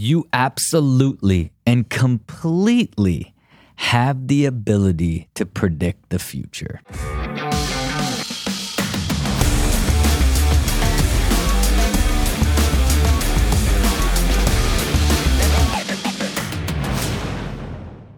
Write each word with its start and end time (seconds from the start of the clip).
you 0.00 0.28
absolutely 0.32 1.52
and 1.66 1.88
completely 1.88 3.34
have 3.76 4.28
the 4.28 4.44
ability 4.46 5.28
to 5.34 5.44
predict 5.44 6.10
the 6.10 6.18
future. 6.18 6.80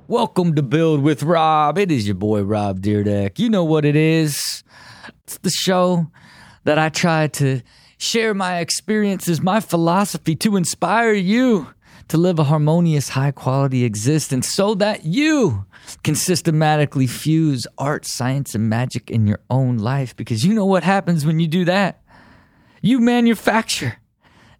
Welcome 0.08 0.54
to 0.54 0.62
Build 0.62 1.02
with 1.02 1.24
Rob. 1.24 1.78
It 1.78 1.90
is 1.90 2.06
your 2.06 2.14
boy 2.14 2.42
Rob 2.42 2.80
Dyrdek. 2.80 3.40
You 3.40 3.50
know 3.50 3.64
what 3.64 3.84
it 3.84 3.96
is. 3.96 4.62
It's 5.24 5.38
the 5.38 5.50
show 5.50 6.06
that 6.62 6.78
I 6.78 6.90
try 6.90 7.26
to 7.26 7.60
share 7.98 8.34
my 8.34 8.58
experiences, 8.58 9.40
my 9.40 9.60
philosophy 9.60 10.36
to 10.36 10.56
inspire 10.56 11.12
you 11.12 11.68
to 12.08 12.16
live 12.16 12.38
a 12.38 12.44
harmonious, 12.44 13.10
high 13.10 13.32
quality 13.32 13.84
existence 13.84 14.48
so 14.48 14.74
that 14.76 15.04
you 15.04 15.66
can 16.04 16.14
systematically 16.14 17.06
fuse 17.06 17.66
art, 17.78 18.06
science, 18.06 18.54
and 18.54 18.68
magic 18.68 19.10
in 19.10 19.26
your 19.26 19.40
own 19.50 19.78
life. 19.78 20.14
Because 20.14 20.44
you 20.44 20.54
know 20.54 20.66
what 20.66 20.84
happens 20.84 21.26
when 21.26 21.40
you 21.40 21.48
do 21.48 21.64
that? 21.64 22.02
You 22.80 23.00
manufacture 23.00 23.98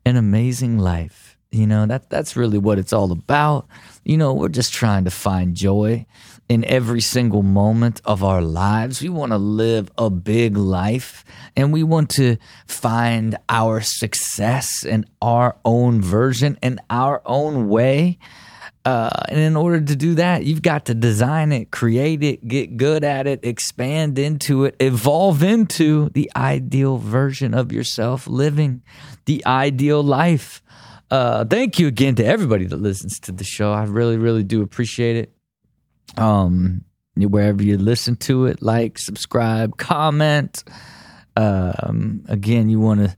an 0.05 0.17
amazing 0.17 0.79
life. 0.79 1.37
You 1.53 1.67
know, 1.67 1.87
that 1.87 2.11
that's 2.11 2.37
really 2.37 2.59
what 2.59 2.79
it's 2.79 2.93
all 2.93 3.13
about. 3.13 3.69
You 4.05 4.17
know, 4.17 4.35
we're 4.35 4.49
just 4.49 4.73
trying 4.73 5.05
to 5.05 5.11
find 5.11 5.55
joy 5.55 6.05
in 6.49 6.65
every 6.65 7.01
single 7.01 7.43
moment 7.43 8.01
of 8.05 8.23
our 8.23 8.43
lives. 8.43 9.03
We 9.03 9.09
want 9.09 9.33
to 9.33 9.39
live 9.39 9.91
a 9.99 10.11
big 10.11 10.57
life 10.57 11.25
and 11.57 11.73
we 11.73 11.83
want 11.83 12.11
to 12.11 12.37
find 12.67 13.37
our 13.49 13.81
success 13.81 14.85
in 14.85 15.07
our 15.21 15.57
own 15.65 16.01
version 16.01 16.59
in 16.63 16.81
our 16.91 17.23
own 17.25 17.69
way. 17.69 18.19
Uh, 18.85 19.11
and 19.29 19.41
in 19.41 19.57
order 19.57 19.81
to 19.81 19.97
do 19.97 20.15
that, 20.15 20.45
you've 20.45 20.63
got 20.63 20.85
to 20.85 20.95
design 20.95 21.51
it, 21.51 21.73
create 21.73 22.23
it, 22.23 22.47
get 22.47 22.77
good 22.77 23.03
at 23.03 23.27
it, 23.27 23.41
expand 23.43 24.17
into 24.17 24.65
it, 24.65 24.77
evolve 24.79 25.43
into 25.43 26.09
the 26.11 26.31
ideal 26.37 26.97
version 26.97 27.53
of 27.53 27.73
yourself, 27.73 28.29
living 28.29 28.83
the 29.25 29.45
ideal 29.45 30.05
life. 30.05 30.63
Uh, 31.11 31.45
thank 31.45 31.81
you 31.81 31.89
again 31.89 32.15
to 32.15 32.25
everybody 32.25 32.65
that 32.65 32.77
listens 32.77 33.19
to 33.19 33.33
the 33.33 33.43
show. 33.43 33.73
I 33.73 33.85
really, 33.85 34.19
really 34.19 34.45
do 34.45 34.63
appreciate 34.63 35.17
it. 35.17 35.36
Um, 36.17 36.85
wherever 37.15 37.63
you 37.63 37.79
listen 37.79 38.17
to 38.17 38.47
it, 38.47 38.63
like, 38.63 38.99
subscribe, 38.99 39.77
comment. 39.79 40.65
Um, 41.37 42.25
again, 42.29 42.69
you 42.69 42.81
want 42.81 43.01
to 43.01 43.17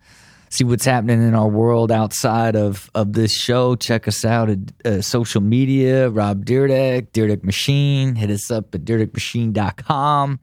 see 0.51 0.65
what's 0.65 0.85
happening 0.85 1.23
in 1.23 1.35
our 1.35 1.49
world 1.49 1.93
outside 1.93 2.57
of 2.57 2.91
of 2.95 3.13
this 3.13 3.33
show, 3.35 3.77
check 3.77 4.09
us 4.09 4.25
out 4.25 4.51
at 4.51 4.59
uh, 4.85 5.01
social 5.01 5.41
media, 5.41 6.09
Rob 6.09 6.45
Dyrdek, 6.45 7.11
Dyrdek 7.13 7.45
Machine. 7.45 8.15
Hit 8.15 8.31
us 8.31 8.51
up 8.51 8.75
at 8.75 8.85
dyrdekmachine.com. 8.85 10.41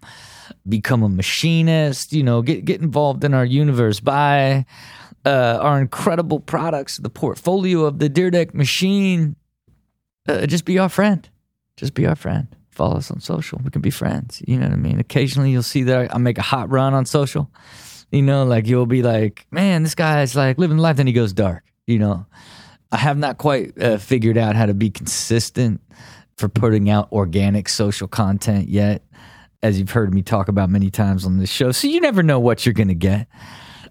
Become 0.67 1.03
a 1.03 1.09
machinist, 1.09 2.13
you 2.13 2.23
know, 2.23 2.41
get 2.41 2.65
get 2.65 2.81
involved 2.81 3.23
in 3.23 3.33
our 3.33 3.45
universe. 3.45 3.99
Buy 3.99 4.65
uh, 5.25 5.59
our 5.61 5.81
incredible 5.81 6.39
products, 6.39 6.97
the 6.97 7.09
portfolio 7.09 7.85
of 7.85 7.99
the 7.99 8.09
Dyrdek 8.09 8.53
Machine. 8.53 9.35
Uh, 10.27 10.45
just 10.45 10.65
be 10.65 10.79
our 10.79 10.89
friend. 10.89 11.29
Just 11.77 11.93
be 11.93 12.05
our 12.05 12.15
friend. 12.15 12.47
Follow 12.71 12.97
us 12.97 13.09
on 13.11 13.19
social. 13.19 13.59
We 13.63 13.71
can 13.71 13.81
be 13.81 13.89
friends. 13.89 14.41
You 14.47 14.57
know 14.57 14.67
what 14.67 14.73
I 14.73 14.77
mean? 14.77 14.99
Occasionally 14.99 15.51
you'll 15.51 15.63
see 15.63 15.83
that 15.83 16.13
I 16.13 16.17
make 16.17 16.37
a 16.37 16.43
hot 16.43 16.69
run 16.69 16.93
on 16.93 17.05
social. 17.05 17.49
You 18.11 18.21
know, 18.21 18.45
like 18.45 18.67
you'll 18.67 18.85
be 18.85 19.01
like, 19.01 19.45
man, 19.51 19.83
this 19.83 19.95
guy's 19.95 20.35
like 20.35 20.57
living 20.57 20.77
life. 20.77 20.97
Then 20.97 21.07
he 21.07 21.13
goes 21.13 21.33
dark. 21.33 21.63
You 21.87 21.99
know, 21.99 22.25
I 22.91 22.97
have 22.97 23.17
not 23.17 23.37
quite 23.37 23.81
uh, 23.81 23.97
figured 23.97 24.37
out 24.37 24.55
how 24.55 24.65
to 24.65 24.73
be 24.73 24.89
consistent 24.89 25.81
for 26.37 26.49
putting 26.49 26.89
out 26.89 27.11
organic 27.11 27.69
social 27.69 28.07
content 28.07 28.67
yet, 28.67 29.03
as 29.63 29.79
you've 29.79 29.91
heard 29.91 30.13
me 30.13 30.21
talk 30.21 30.47
about 30.47 30.69
many 30.69 30.89
times 30.89 31.25
on 31.25 31.37
this 31.37 31.49
show. 31.49 31.71
So 31.71 31.87
you 31.87 32.01
never 32.01 32.23
know 32.23 32.39
what 32.39 32.65
you're 32.65 32.73
going 32.73 32.89
to 32.89 32.93
get. 32.93 33.27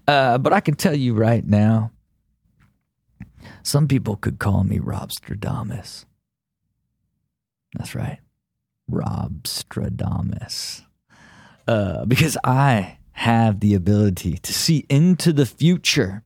Uh, 0.07 0.37
but 0.37 0.53
I 0.53 0.59
can 0.59 0.75
tell 0.75 0.95
you 0.95 1.13
right 1.15 1.45
now, 1.45 1.91
some 3.63 3.87
people 3.87 4.15
could 4.15 4.37
call 4.37 4.63
me 4.63 4.79
Rob 4.79 5.09
Stradamus. 5.09 6.05
That's 7.77 7.95
right, 7.95 8.19
Rob 8.87 9.43
Stradamus. 9.43 10.83
Uh, 11.67 12.05
because 12.05 12.37
I 12.43 12.97
have 13.13 13.61
the 13.61 13.73
ability 13.73 14.37
to 14.37 14.53
see 14.53 14.85
into 14.89 15.31
the 15.31 15.45
future 15.45 16.21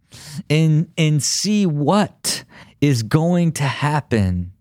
and 0.50 0.92
and 0.98 1.22
see 1.22 1.66
what 1.66 2.44
is 2.82 3.04
going 3.04 3.52
to 3.52 3.64
happen 3.64 4.52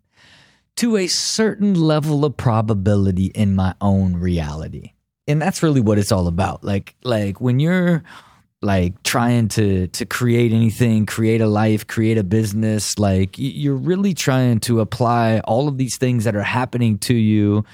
to 0.76 0.96
a 0.96 1.06
certain 1.06 1.74
level 1.74 2.24
of 2.24 2.36
probability 2.36 3.26
in 3.34 3.56
my 3.56 3.74
own 3.80 4.14
reality. 4.14 4.92
And 5.26 5.40
that's 5.40 5.62
really 5.62 5.80
what 5.80 5.98
it's 5.98 6.12
all 6.12 6.28
about. 6.28 6.62
Like 6.62 6.94
like 7.02 7.40
when 7.40 7.60
you're 7.60 8.04
like 8.60 9.02
trying 9.04 9.46
to 9.46 9.86
to 9.88 10.04
create 10.04 10.52
anything 10.52 11.06
create 11.06 11.40
a 11.40 11.46
life 11.46 11.86
create 11.86 12.18
a 12.18 12.24
business 12.24 12.98
like 12.98 13.36
you're 13.36 13.76
really 13.76 14.12
trying 14.12 14.58
to 14.58 14.80
apply 14.80 15.38
all 15.44 15.68
of 15.68 15.78
these 15.78 15.96
things 15.96 16.24
that 16.24 16.34
are 16.34 16.42
happening 16.42 16.98
to 16.98 17.14
you 17.14 17.64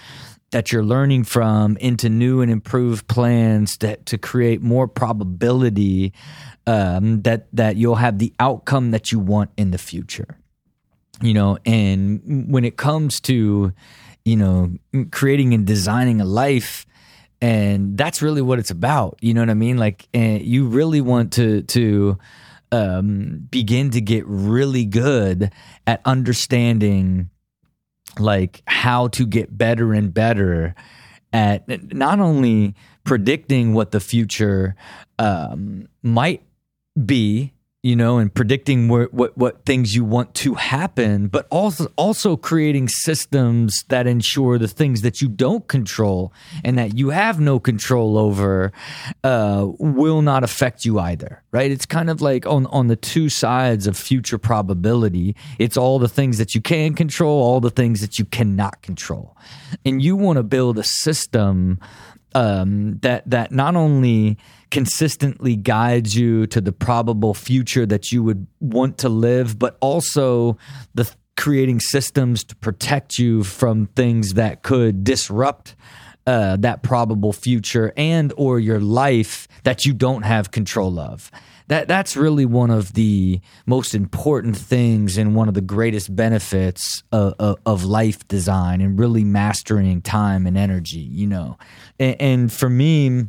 that 0.54 0.70
you're 0.70 0.84
learning 0.84 1.24
from 1.24 1.76
into 1.78 2.08
new 2.08 2.40
and 2.40 2.48
improved 2.48 3.08
plans 3.08 3.76
to, 3.76 3.96
to 4.04 4.16
create 4.16 4.62
more 4.62 4.86
probability 4.86 6.12
um, 6.68 7.22
that 7.22 7.48
that 7.52 7.74
you'll 7.74 7.96
have 7.96 8.20
the 8.20 8.32
outcome 8.38 8.92
that 8.92 9.10
you 9.10 9.18
want 9.18 9.50
in 9.56 9.72
the 9.72 9.78
future. 9.78 10.38
You 11.20 11.34
know 11.34 11.58
and 11.66 12.52
when 12.52 12.64
it 12.64 12.76
comes 12.76 13.20
to 13.22 13.72
you 14.24 14.36
know 14.36 14.70
creating 15.10 15.54
and 15.54 15.66
designing 15.66 16.20
a 16.20 16.24
life 16.24 16.86
and 17.44 17.98
that's 17.98 18.22
really 18.22 18.40
what 18.40 18.58
it's 18.58 18.70
about 18.70 19.18
you 19.20 19.34
know 19.34 19.42
what 19.42 19.50
i 19.50 19.54
mean? 19.54 19.76
Like 19.76 20.08
you 20.14 20.66
really 20.66 21.02
want 21.02 21.34
to 21.34 21.62
to 21.62 22.18
um, 22.72 23.46
begin 23.50 23.90
to 23.90 24.00
get 24.00 24.24
really 24.26 24.86
good 24.86 25.52
at 25.86 26.00
understanding 26.04 27.30
like 28.18 28.62
how 28.66 29.08
to 29.08 29.26
get 29.26 29.56
better 29.56 29.92
and 29.92 30.12
better 30.12 30.74
at 31.32 31.92
not 31.92 32.18
only 32.18 32.74
predicting 33.04 33.74
what 33.74 33.90
the 33.90 34.00
future 34.00 34.74
um, 35.18 35.86
might 36.02 36.42
be 37.04 37.52
you 37.84 37.94
know, 37.94 38.16
and 38.16 38.32
predicting 38.32 38.88
what, 38.88 39.12
what, 39.12 39.36
what 39.36 39.66
things 39.66 39.94
you 39.94 40.06
want 40.06 40.34
to 40.34 40.54
happen, 40.54 41.28
but 41.28 41.46
also 41.50 41.92
also 41.96 42.34
creating 42.34 42.88
systems 42.88 43.84
that 43.88 44.06
ensure 44.06 44.56
the 44.56 44.66
things 44.66 45.02
that 45.02 45.20
you 45.20 45.28
don't 45.28 45.68
control 45.68 46.32
and 46.64 46.78
that 46.78 46.96
you 46.96 47.10
have 47.10 47.38
no 47.38 47.60
control 47.60 48.16
over 48.16 48.72
uh, 49.22 49.66
will 49.78 50.22
not 50.22 50.42
affect 50.42 50.86
you 50.86 50.98
either. 50.98 51.42
Right? 51.52 51.70
It's 51.70 51.84
kind 51.84 52.08
of 52.08 52.22
like 52.22 52.46
on 52.46 52.64
on 52.68 52.86
the 52.86 52.96
two 52.96 53.28
sides 53.28 53.86
of 53.86 53.98
future 53.98 54.38
probability. 54.38 55.36
It's 55.58 55.76
all 55.76 55.98
the 55.98 56.08
things 56.08 56.38
that 56.38 56.54
you 56.54 56.62
can 56.62 56.94
control, 56.94 57.42
all 57.42 57.60
the 57.60 57.68
things 57.68 58.00
that 58.00 58.18
you 58.18 58.24
cannot 58.24 58.80
control, 58.80 59.36
and 59.84 60.02
you 60.02 60.16
want 60.16 60.38
to 60.38 60.42
build 60.42 60.78
a 60.78 60.84
system 60.84 61.78
um, 62.34 62.98
that 63.00 63.28
that 63.28 63.52
not 63.52 63.76
only 63.76 64.38
consistently 64.74 65.54
guides 65.54 66.16
you 66.16 66.48
to 66.48 66.60
the 66.60 66.72
probable 66.72 67.32
future 67.32 67.86
that 67.86 68.10
you 68.10 68.24
would 68.24 68.44
want 68.58 68.98
to 68.98 69.08
live, 69.08 69.56
but 69.56 69.78
also 69.80 70.58
the 70.94 71.08
creating 71.36 71.78
systems 71.78 72.42
to 72.42 72.56
protect 72.56 73.16
you 73.16 73.44
from 73.44 73.86
things 73.94 74.34
that 74.34 74.64
could 74.64 75.04
disrupt 75.04 75.76
uh, 76.26 76.56
that 76.56 76.82
probable 76.82 77.32
future 77.32 77.92
and 77.96 78.32
or 78.36 78.58
your 78.58 78.80
life 78.80 79.46
that 79.62 79.84
you 79.84 79.94
don't 79.94 80.22
have 80.22 80.50
control 80.50 80.98
of. 80.98 81.30
That 81.68 81.86
that's 81.86 82.16
really 82.16 82.44
one 82.44 82.70
of 82.72 82.94
the 82.94 83.40
most 83.66 83.94
important 83.94 84.56
things 84.56 85.16
and 85.16 85.36
one 85.36 85.46
of 85.46 85.54
the 85.54 85.60
greatest 85.60 86.16
benefits 86.16 87.04
of, 87.12 87.34
of, 87.38 87.58
of 87.64 87.84
life 87.84 88.26
design 88.26 88.80
and 88.80 88.98
really 88.98 89.22
mastering 89.22 90.02
time 90.02 90.48
and 90.48 90.58
energy 90.58 90.98
you 90.98 91.28
know. 91.28 91.58
And, 92.00 92.20
and 92.20 92.52
for 92.52 92.68
me 92.68 93.26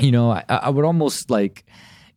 you 0.00 0.10
know, 0.10 0.30
I, 0.30 0.44
I 0.48 0.70
would 0.70 0.84
almost 0.84 1.30
like 1.30 1.64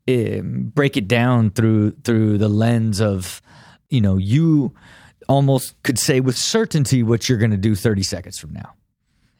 um, 0.07 0.71
break 0.73 0.97
it 0.97 1.07
down 1.07 1.51
through 1.51 1.91
through 2.03 2.37
the 2.37 2.49
lens 2.49 3.01
of, 3.01 3.41
you 3.89 4.01
know, 4.01 4.17
you 4.17 4.73
almost 5.27 5.81
could 5.83 5.99
say 5.99 6.19
with 6.19 6.37
certainty 6.37 7.03
what 7.03 7.29
you're 7.29 7.37
going 7.37 7.51
to 7.51 7.57
do 7.57 7.75
30 7.75 8.03
seconds 8.03 8.37
from 8.37 8.53
now. 8.53 8.73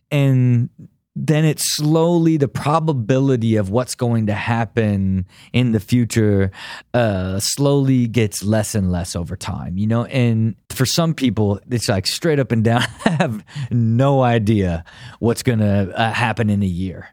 And 0.10 0.70
then 1.16 1.44
it's 1.44 1.76
slowly 1.76 2.38
the 2.38 2.48
probability 2.48 3.58
of 3.58 3.70
what's 3.70 3.96
going 3.96 4.28
to 4.28 4.34
happen 4.34 5.26
in 5.52 5.74
the 5.74 5.80
future 5.80 6.52
uh, 6.94 7.40
slowly 7.40 8.08
gets 8.08 8.44
less 8.44 8.76
and 8.76 8.92
less 8.92 9.16
over 9.16 9.36
time, 9.36 9.78
you 9.78 9.88
know. 9.88 10.06
And 10.06 10.56
for 10.70 10.86
some 10.86 11.14
people, 11.14 11.60
it's 11.70 11.90
like 11.90 12.08
straight 12.08 12.40
up 12.40 12.54
and 12.54 12.64
down. 12.64 12.84
I 13.06 13.10
have 13.10 13.44
no 13.72 14.22
idea 14.22 14.86
what's 15.20 15.44
going 15.44 15.60
to 15.60 15.92
uh, 15.98 16.14
happen 16.14 16.50
in 16.50 16.64
a 16.64 16.68
year 16.68 17.10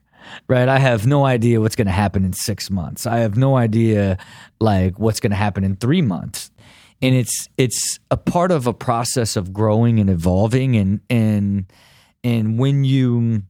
right? 0.49 0.69
I 0.69 0.79
have 0.79 1.07
no 1.07 1.25
idea 1.25 1.61
what's 1.61 1.77
going 1.77 1.87
to 1.87 1.93
happen 1.93 2.25
in 2.25 2.33
six 2.33 2.71
months. 2.71 3.07
I 3.07 3.19
have 3.19 3.37
no 3.37 3.57
idea 3.57 4.19
like 4.61 4.99
what's 4.99 5.21
going 5.21 5.31
to 5.31 5.37
happen 5.37 5.65
in 5.65 5.77
three 5.77 6.03
months. 6.03 6.51
and 7.01 7.15
it's 7.15 7.49
it's 7.57 8.01
a 8.11 8.17
part 8.17 8.51
of 8.51 8.67
a 8.67 8.73
process 8.73 9.37
of 9.37 9.53
growing 9.53 10.01
and 10.01 10.11
evolving 10.11 10.77
and 10.77 11.01
and 11.09 11.67
and 12.25 12.59
when 12.59 12.85
you 12.85 13.43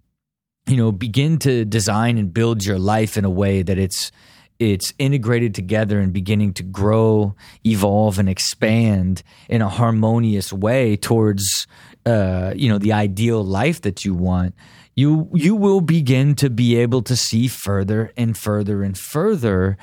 you 0.66 0.76
know 0.76 0.92
begin 0.92 1.38
to 1.38 1.64
design 1.64 2.18
and 2.18 2.34
build 2.34 2.64
your 2.64 2.78
life 2.78 3.16
in 3.16 3.24
a 3.24 3.30
way 3.30 3.62
that 3.62 3.78
it's 3.78 4.12
it's 4.58 4.92
integrated 4.98 5.54
together 5.54 6.00
and 6.00 6.12
beginning 6.12 6.52
to 6.54 6.64
grow, 6.64 7.36
evolve, 7.64 8.18
and 8.18 8.28
expand 8.28 9.22
in 9.48 9.62
a 9.62 9.68
harmonious 9.68 10.52
way 10.52 10.96
towards 10.96 11.66
uh, 12.04 12.52
you 12.56 12.68
know 12.68 12.78
the 12.78 12.92
ideal 12.92 13.44
life 13.44 13.82
that 13.82 14.04
you 14.04 14.14
want. 14.14 14.54
You 14.98 15.30
you 15.32 15.54
will 15.54 15.80
begin 15.80 16.34
to 16.42 16.50
be 16.50 16.74
able 16.74 17.02
to 17.02 17.14
see 17.14 17.46
further 17.46 18.12
and 18.16 18.36
further 18.36 18.82
and 18.82 18.98
further 18.98 19.78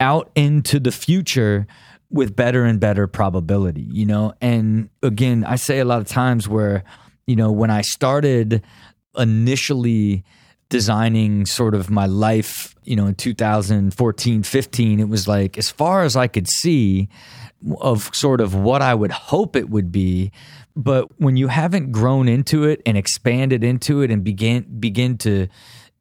out 0.00 0.32
into 0.34 0.80
the 0.80 0.90
future 0.90 1.68
with 2.10 2.34
better 2.34 2.64
and 2.64 2.80
better 2.80 3.06
probability. 3.06 3.86
You 3.88 4.06
know, 4.06 4.34
and 4.40 4.90
again, 5.04 5.44
I 5.44 5.54
say 5.54 5.78
a 5.78 5.84
lot 5.84 6.00
of 6.00 6.08
times 6.08 6.48
where 6.48 6.82
you 7.28 7.36
know 7.36 7.52
when 7.52 7.70
I 7.70 7.82
started 7.82 8.60
initially 9.16 10.24
designing 10.68 11.46
sort 11.46 11.76
of 11.76 11.88
my 11.88 12.06
life, 12.06 12.74
you 12.82 12.96
know, 12.96 13.06
in 13.06 13.14
2014, 13.14 14.42
15, 14.42 14.98
it 14.98 15.08
was 15.08 15.28
like 15.28 15.56
as 15.58 15.70
far 15.70 16.02
as 16.02 16.16
I 16.16 16.26
could 16.26 16.48
see 16.48 17.08
of 17.80 18.10
sort 18.14 18.40
of 18.40 18.54
what 18.54 18.82
I 18.82 18.94
would 18.94 19.10
hope 19.10 19.56
it 19.56 19.70
would 19.70 19.90
be. 19.90 20.32
But 20.74 21.08
when 21.20 21.36
you 21.36 21.48
haven't 21.48 21.92
grown 21.92 22.28
into 22.28 22.64
it 22.64 22.82
and 22.84 22.96
expanded 22.96 23.64
into 23.64 24.02
it 24.02 24.10
and 24.10 24.22
begin 24.22 24.78
begin 24.78 25.18
to 25.18 25.48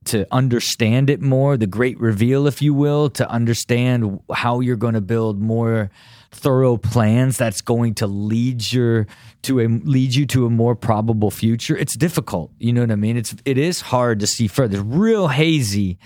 to 0.05 0.27
understand 0.31 1.09
it 1.09 1.21
more, 1.21 1.57
the 1.57 1.67
great 1.67 1.99
reveal, 1.99 2.45
if 2.45 2.61
you 2.61 2.73
will, 2.73 3.09
to 3.09 3.29
understand 3.29 4.19
how 4.31 4.59
you're 4.59 4.75
going 4.75 4.93
to 4.93 5.01
build 5.01 5.41
more 5.41 5.89
thorough 6.35 6.77
plans 6.77 7.37
that's 7.37 7.61
going 7.61 7.93
to 7.95 8.07
lead 8.07 8.71
your 8.71 9.07
to 9.41 9.61
a 9.61 9.67
lead 9.67 10.13
you 10.13 10.25
to 10.25 10.45
a 10.45 10.49
more 10.49 10.75
probable 10.75 11.31
future 11.31 11.77
it's 11.77 11.95
difficult 11.95 12.51
you 12.59 12.73
know 12.73 12.81
what 12.81 12.91
i 12.91 12.95
mean? 12.95 13.15
It's 13.15 13.33
it 13.45 13.57
is 13.57 13.79
hard 13.81 14.19
to 14.19 14.27
see 14.27 14.47
further. 14.47 14.77
It's 14.77 14.85
real 14.85 15.27
hazy 15.27 15.97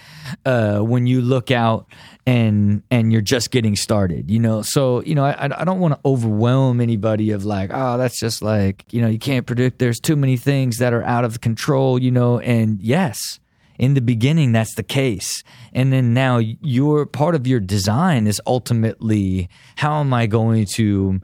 uh, 0.46 0.80
when 0.80 1.08
you 1.08 1.22
look 1.22 1.50
out 1.50 1.88
and 2.28 2.84
and 2.92 3.12
you're 3.12 3.22
just 3.22 3.50
getting 3.52 3.76
started 3.76 4.30
you 4.30 4.40
know? 4.40 4.62
So 4.62 5.02
you 5.04 5.16
know 5.16 5.26
i 5.26 5.46
i 5.46 5.64
don't 5.64 5.80
want 5.80 5.96
to 5.96 6.00
overwhelm 6.06 6.80
anybody 6.80 7.32
of 7.32 7.46
like 7.46 7.72
oh 7.74 7.98
that's 7.98 8.20
just 8.20 8.42
like 8.42 8.86
you 8.94 9.02
know 9.02 9.08
you 9.08 9.20
can't 9.20 9.46
predict 9.46 9.80
there's 9.80 10.00
too 10.00 10.16
many 10.16 10.38
things 10.38 10.78
that 10.78 10.94
are 10.94 11.04
out 11.04 11.26
of 11.26 11.42
control 11.42 12.00
you 12.00 12.12
know? 12.12 12.40
And 12.40 12.82
yes 12.82 13.40
in 13.80 13.96
the 13.96 14.02
beginning 14.02 14.52
that's 14.52 14.76
the 14.76 14.84
case 14.84 15.44
and 15.74 15.92
then 15.92 16.14
now 16.14 16.38
your 16.38 17.06
part 17.06 17.34
of 17.34 17.48
your 17.48 17.60
design 17.60 18.28
is 18.28 18.42
ultimately 18.46 19.50
how 19.78 20.00
am 20.00 20.14
i 20.14 20.28
going 20.28 20.66
to 20.66 21.20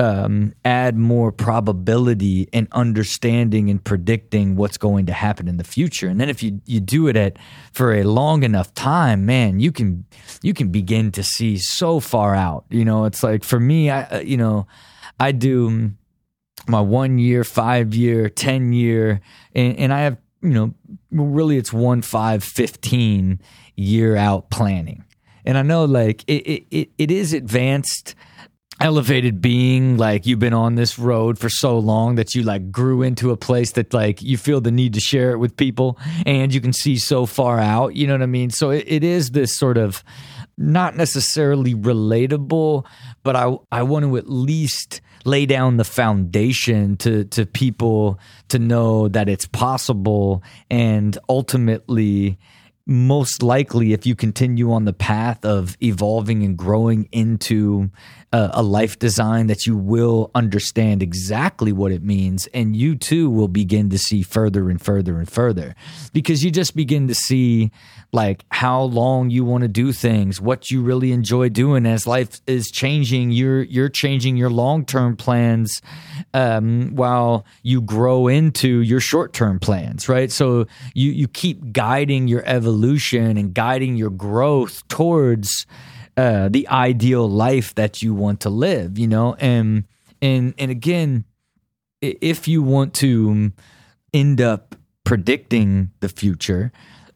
um, 0.00 0.54
add 0.64 0.96
more 0.96 1.32
probability 1.32 2.48
and 2.52 2.68
understanding 2.70 3.68
and 3.68 3.82
predicting 3.82 4.54
what's 4.54 4.78
going 4.78 5.06
to 5.06 5.12
happen 5.12 5.48
in 5.48 5.56
the 5.56 5.64
future. 5.64 6.08
And 6.08 6.20
then 6.20 6.28
if 6.28 6.42
you 6.42 6.60
you 6.66 6.80
do 6.80 7.08
it 7.08 7.16
at 7.16 7.36
for 7.72 7.92
a 7.92 8.04
long 8.04 8.44
enough 8.44 8.72
time, 8.74 9.26
man, 9.26 9.58
you 9.58 9.72
can 9.72 10.04
you 10.40 10.54
can 10.54 10.70
begin 10.70 11.10
to 11.12 11.22
see 11.24 11.58
so 11.58 11.98
far 11.98 12.34
out. 12.34 12.64
You 12.70 12.84
know, 12.84 13.06
it's 13.06 13.24
like 13.24 13.42
for 13.42 13.58
me, 13.58 13.90
I 13.90 14.02
uh, 14.04 14.18
you 14.20 14.36
know, 14.36 14.68
I 15.18 15.32
do 15.32 15.90
my 16.68 16.80
one 16.80 17.18
year, 17.18 17.42
five 17.42 17.94
year, 17.94 18.28
ten 18.28 18.72
year, 18.72 19.20
and, 19.52 19.76
and 19.78 19.92
I 19.92 20.00
have 20.02 20.18
you 20.42 20.50
know, 20.50 20.74
really 21.10 21.56
it's 21.56 21.72
one, 21.72 22.02
five, 22.02 22.44
15 22.44 23.40
year 23.76 24.16
out 24.16 24.50
planning. 24.50 25.04
And 25.44 25.56
I 25.56 25.62
know 25.62 25.84
like 25.84 26.24
it, 26.26 26.66
it, 26.70 26.90
it 26.98 27.10
is 27.10 27.32
advanced 27.32 28.14
elevated 28.80 29.40
being 29.40 29.96
like 29.96 30.24
you've 30.24 30.38
been 30.38 30.54
on 30.54 30.76
this 30.76 30.98
road 30.98 31.38
for 31.38 31.48
so 31.48 31.78
long 31.78 32.14
that 32.14 32.34
you 32.34 32.42
like 32.42 32.70
grew 32.70 33.02
into 33.02 33.32
a 33.32 33.36
place 33.36 33.72
that 33.72 33.92
like 33.92 34.22
you 34.22 34.36
feel 34.36 34.60
the 34.60 34.70
need 34.70 34.94
to 34.94 35.00
share 35.00 35.32
it 35.32 35.38
with 35.38 35.56
people 35.56 35.98
and 36.24 36.54
you 36.54 36.60
can 36.60 36.72
see 36.72 36.96
so 36.96 37.26
far 37.26 37.58
out 37.58 37.96
you 37.96 38.06
know 38.06 38.14
what 38.14 38.22
i 38.22 38.26
mean 38.26 38.50
so 38.50 38.70
it, 38.70 38.84
it 38.86 39.02
is 39.02 39.30
this 39.30 39.56
sort 39.56 39.76
of 39.76 40.04
not 40.56 40.94
necessarily 40.96 41.74
relatable 41.74 42.86
but 43.24 43.34
i 43.34 43.52
i 43.72 43.82
want 43.82 44.04
to 44.04 44.16
at 44.16 44.30
least 44.30 45.00
lay 45.28 45.46
down 45.46 45.76
the 45.76 45.84
foundation 45.84 46.96
to 46.96 47.24
to 47.24 47.46
people 47.46 48.18
to 48.48 48.58
know 48.58 49.08
that 49.08 49.28
it's 49.28 49.46
possible. 49.46 50.42
And 50.70 51.16
ultimately 51.28 52.38
most 52.86 53.42
likely 53.42 53.92
if 53.92 54.06
you 54.06 54.14
continue 54.14 54.72
on 54.72 54.86
the 54.86 54.94
path 54.94 55.44
of 55.44 55.76
evolving 55.82 56.42
and 56.42 56.56
growing 56.56 57.06
into 57.12 57.90
a, 58.32 58.50
a, 58.54 58.62
life 58.62 58.98
design 58.98 59.46
that 59.46 59.66
you 59.66 59.76
will 59.76 60.30
understand 60.34 61.02
exactly 61.02 61.72
what 61.72 61.92
it 61.92 62.02
means 62.02 62.46
and 62.48 62.76
you 62.76 62.94
too 62.94 63.30
will 63.30 63.48
begin 63.48 63.88
to 63.90 63.98
see 63.98 64.22
further 64.22 64.68
and 64.68 64.82
further 64.82 65.18
and 65.18 65.30
further. 65.30 65.74
Because 66.12 66.44
you 66.44 66.50
just 66.50 66.76
begin 66.76 67.08
to 67.08 67.14
see 67.14 67.70
like 68.12 68.44
how 68.50 68.82
long 68.82 69.30
you 69.30 69.44
want 69.44 69.62
to 69.62 69.68
do 69.68 69.92
things 69.92 70.40
what 70.40 70.70
you 70.70 70.80
really 70.80 71.12
enjoy 71.12 71.46
doing 71.46 71.84
as 71.84 72.06
life 72.06 72.40
is 72.46 72.70
changing 72.70 73.30
you're 73.30 73.62
you're 73.64 73.90
changing 73.90 74.34
your 74.34 74.48
long-term 74.48 75.14
plans 75.14 75.82
um, 76.32 76.94
while 76.94 77.44
you 77.62 77.82
grow 77.82 78.26
into 78.26 78.80
your 78.80 79.00
short-term 79.00 79.58
plans 79.58 80.08
right? 80.08 80.30
So 80.32 80.66
you 80.94 81.12
you 81.12 81.28
keep 81.28 81.72
guiding 81.72 82.28
your 82.28 82.42
evolution 82.46 83.36
and 83.36 83.54
guiding 83.54 83.96
your 83.96 84.10
growth 84.10 84.86
towards 84.88 85.66
uh, 86.18 86.48
the 86.48 86.66
ideal 86.66 87.30
life 87.30 87.76
that 87.76 88.02
you 88.02 88.12
want 88.12 88.40
to 88.40 88.50
live, 88.50 88.98
you 88.98 89.06
know, 89.06 89.34
and 89.34 89.84
and 90.20 90.52
and 90.58 90.68
again, 90.68 91.24
if 92.00 92.48
you 92.48 92.60
want 92.60 92.92
to 92.94 93.52
end 94.12 94.40
up 94.40 94.74
predicting 95.04 95.92
the 96.00 96.08
future, 96.08 96.72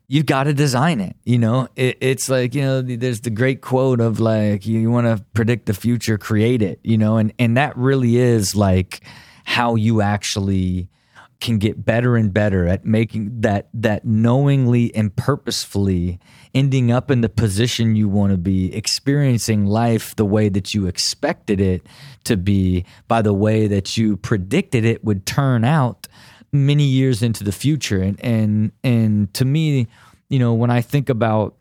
you've 0.07 0.27
got 0.27 0.45
to 0.45 0.55
design 0.55 1.01
it. 1.01 1.17
You 1.25 1.39
know, 1.39 1.67
it, 1.75 1.99
it's 2.01 2.29
like 2.29 2.55
you 2.55 2.63
know, 2.63 2.81
there's 2.81 3.23
the 3.23 3.31
great 3.31 3.61
quote 3.61 4.01
of 4.01 4.21
like, 4.21 4.67
you, 4.67 4.79
you 4.79 4.89
want 4.89 5.09
to 5.09 5.25
predict 5.35 5.67
the 5.67 5.75
future, 5.75 6.17
create 6.17 6.63
it. 6.63 6.79
You 6.85 6.97
know, 6.97 7.17
and 7.17 7.33
and 7.41 7.57
that 7.57 7.77
really 7.77 8.19
is 8.19 8.55
like 8.55 9.01
how 9.45 9.75
you 9.75 10.01
actually 10.01 10.89
can 11.43 11.59
get 11.59 11.85
better 11.85 12.17
and 12.17 12.33
better 12.33 12.67
at 12.69 12.87
making 12.87 13.41
that 13.41 13.69
that 13.75 14.05
knowingly 14.05 14.95
and 14.95 15.15
purposefully 15.17 16.21
ending 16.55 16.93
up 16.93 17.11
in 17.11 17.21
the 17.21 17.29
position 17.29 17.97
you 17.97 18.09
want 18.09 18.31
to 18.31 18.39
be 18.39 18.73
experiencing 18.75 19.67
life 19.67 20.15
the 20.17 20.25
way 20.25 20.49
that 20.49 20.73
you 20.73 20.87
expected 20.87 21.61
it 21.61 21.85
to 22.23 22.37
be 22.37 22.85
by 23.09 23.21
the 23.21 23.35
way 23.35 23.67
that 23.67 23.97
you 23.97 24.17
predicted 24.17 24.85
it 24.85 25.05
would 25.05 25.27
turn 25.27 25.65
out 25.65 26.07
many 26.53 26.85
years 26.85 27.23
into 27.23 27.43
the 27.43 27.53
future. 27.53 28.01
And 28.01 28.23
and 28.25 28.73
and 28.85 29.35
to 29.35 29.45
me 29.45 29.89
you 30.29 30.39
know 30.39 30.55
when 30.55 30.71
i 30.71 30.81
think 30.81 31.11
about 31.11 31.57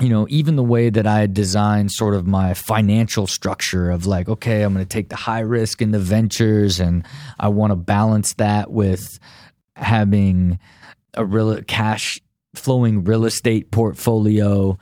you 0.00 0.08
know, 0.08 0.26
even 0.28 0.56
the 0.56 0.62
way 0.62 0.90
that 0.90 1.06
I 1.06 1.26
designed 1.26 1.90
sort 1.90 2.14
of 2.14 2.26
my 2.26 2.54
financial 2.54 3.26
structure 3.26 3.90
of 3.90 4.06
like, 4.06 4.28
okay, 4.28 4.62
I'm 4.62 4.74
going 4.74 4.84
to 4.84 4.88
take 4.88 5.08
the 5.08 5.16
high 5.16 5.40
risk 5.40 5.80
in 5.80 5.90
the 5.90 5.98
ventures 5.98 6.80
and 6.80 7.06
I 7.40 7.48
want 7.48 7.70
to 7.70 7.76
balance 7.76 8.34
that 8.34 8.70
with 8.70 9.18
having 9.74 10.58
a 11.14 11.24
real 11.24 11.62
cash 11.62 12.20
flowing 12.54 13.04
real 13.04 13.24
estate 13.24 13.70
portfolio 13.70 14.78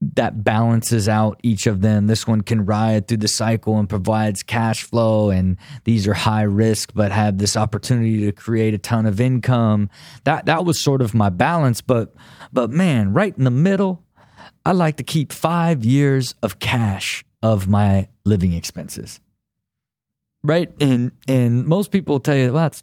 that 0.00 0.44
balances 0.44 1.08
out 1.08 1.40
each 1.42 1.66
of 1.66 1.80
them. 1.80 2.06
This 2.06 2.26
one 2.26 2.42
can 2.42 2.64
ride 2.64 3.08
through 3.08 3.16
the 3.18 3.28
cycle 3.28 3.78
and 3.78 3.88
provides 3.88 4.42
cash 4.42 4.84
flow, 4.84 5.30
and 5.30 5.56
these 5.84 6.06
are 6.06 6.14
high 6.14 6.42
risk 6.42 6.92
but 6.94 7.10
have 7.10 7.38
this 7.38 7.56
opportunity 7.56 8.24
to 8.24 8.32
create 8.32 8.74
a 8.74 8.78
ton 8.78 9.06
of 9.06 9.20
income. 9.20 9.90
That 10.24 10.46
that 10.46 10.64
was 10.64 10.82
sort 10.82 11.02
of 11.02 11.14
my 11.14 11.30
balance, 11.30 11.80
but 11.80 12.14
but 12.52 12.70
man, 12.70 13.12
right 13.12 13.36
in 13.36 13.44
the 13.44 13.50
middle, 13.50 14.04
I 14.68 14.72
like 14.72 14.98
to 14.98 15.02
keep 15.02 15.32
five 15.32 15.82
years 15.82 16.34
of 16.42 16.58
cash 16.58 17.24
of 17.42 17.68
my 17.68 18.06
living 18.26 18.52
expenses. 18.52 19.18
Right? 20.44 20.70
And 20.78 21.12
and 21.26 21.64
most 21.66 21.90
people 21.90 22.20
tell 22.20 22.36
you, 22.36 22.52
well, 22.52 22.64
that's 22.64 22.82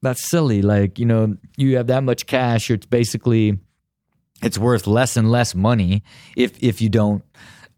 that's 0.00 0.30
silly. 0.30 0.62
Like, 0.62 0.98
you 0.98 1.04
know, 1.04 1.36
you 1.58 1.76
have 1.76 1.88
that 1.88 2.04
much 2.04 2.24
cash, 2.24 2.70
it's 2.70 2.86
basically 2.86 3.58
it's 4.42 4.56
worth 4.56 4.86
less 4.86 5.18
and 5.18 5.30
less 5.30 5.54
money 5.54 6.02
if 6.38 6.62
if 6.62 6.80
you 6.80 6.88
don't 6.88 7.22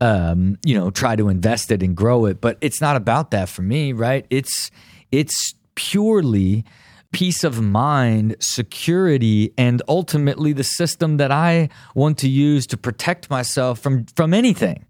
um, 0.00 0.56
you 0.64 0.78
know, 0.78 0.90
try 0.90 1.16
to 1.16 1.28
invest 1.28 1.72
it 1.72 1.82
and 1.82 1.96
grow 1.96 2.26
it. 2.26 2.40
But 2.40 2.58
it's 2.60 2.80
not 2.80 2.94
about 2.94 3.32
that 3.32 3.48
for 3.48 3.62
me, 3.62 3.92
right? 3.92 4.24
It's 4.30 4.70
it's 5.10 5.54
purely 5.74 6.64
peace 7.12 7.44
of 7.44 7.60
mind, 7.60 8.36
security, 8.40 9.52
and 9.56 9.82
ultimately 9.86 10.52
the 10.52 10.64
system 10.64 11.18
that 11.18 11.30
I 11.30 11.68
want 11.94 12.18
to 12.18 12.28
use 12.28 12.66
to 12.68 12.76
protect 12.76 13.30
myself 13.30 13.78
from 13.78 14.06
from 14.16 14.34
anything. 14.34 14.86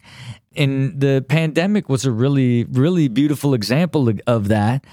And 0.57 1.00
the 1.00 1.25
pandemic 1.29 1.88
was 1.88 2.05
a 2.05 2.12
really, 2.12 2.64
really 2.64 3.09
beautiful 3.09 3.55
example 3.55 4.12
of 4.26 4.49
that 4.49 4.85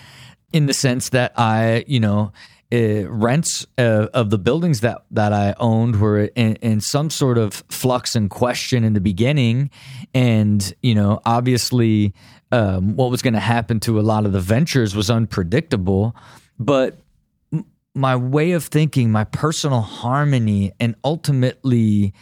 in 0.53 0.65
the 0.65 0.73
sense 0.73 1.09
that 1.09 1.33
I, 1.37 1.83
you 1.87 1.99
know, 1.99 2.31
uh, 2.71 3.09
rents 3.09 3.65
uh, 3.77 4.07
of 4.13 4.29
the 4.29 4.37
buildings 4.37 4.81
that 4.81 5.03
that 5.11 5.33
I 5.33 5.55
owned 5.59 5.99
were 5.99 6.25
in, 6.35 6.55
in, 6.57 6.81
some 6.81 7.09
sort 7.09 7.39
of 7.39 7.63
flux 7.69 8.15
and 8.15 8.29
question 8.29 8.83
in 8.83 8.93
the 8.93 9.01
beginning, 9.01 9.71
and 10.13 10.73
you 10.83 10.93
know, 10.93 11.19
obviously, 11.25 12.13
um, 12.51 12.95
what 12.95 13.09
was 13.09 13.23
going 13.23 13.33
to 13.33 13.39
happen 13.39 13.79
to 13.81 13.99
a 13.99 14.01
lot 14.01 14.27
of 14.27 14.33
the 14.33 14.39
ventures 14.39 14.95
was 14.95 15.09
unpredictable. 15.09 16.15
But 16.59 16.99
my 17.95 18.15
way 18.15 18.51
of 18.51 18.65
thinking, 18.65 19.11
my 19.11 19.23
personal 19.23 19.81
harmony, 19.81 20.73
and 20.79 20.95
ultimately 21.03 22.13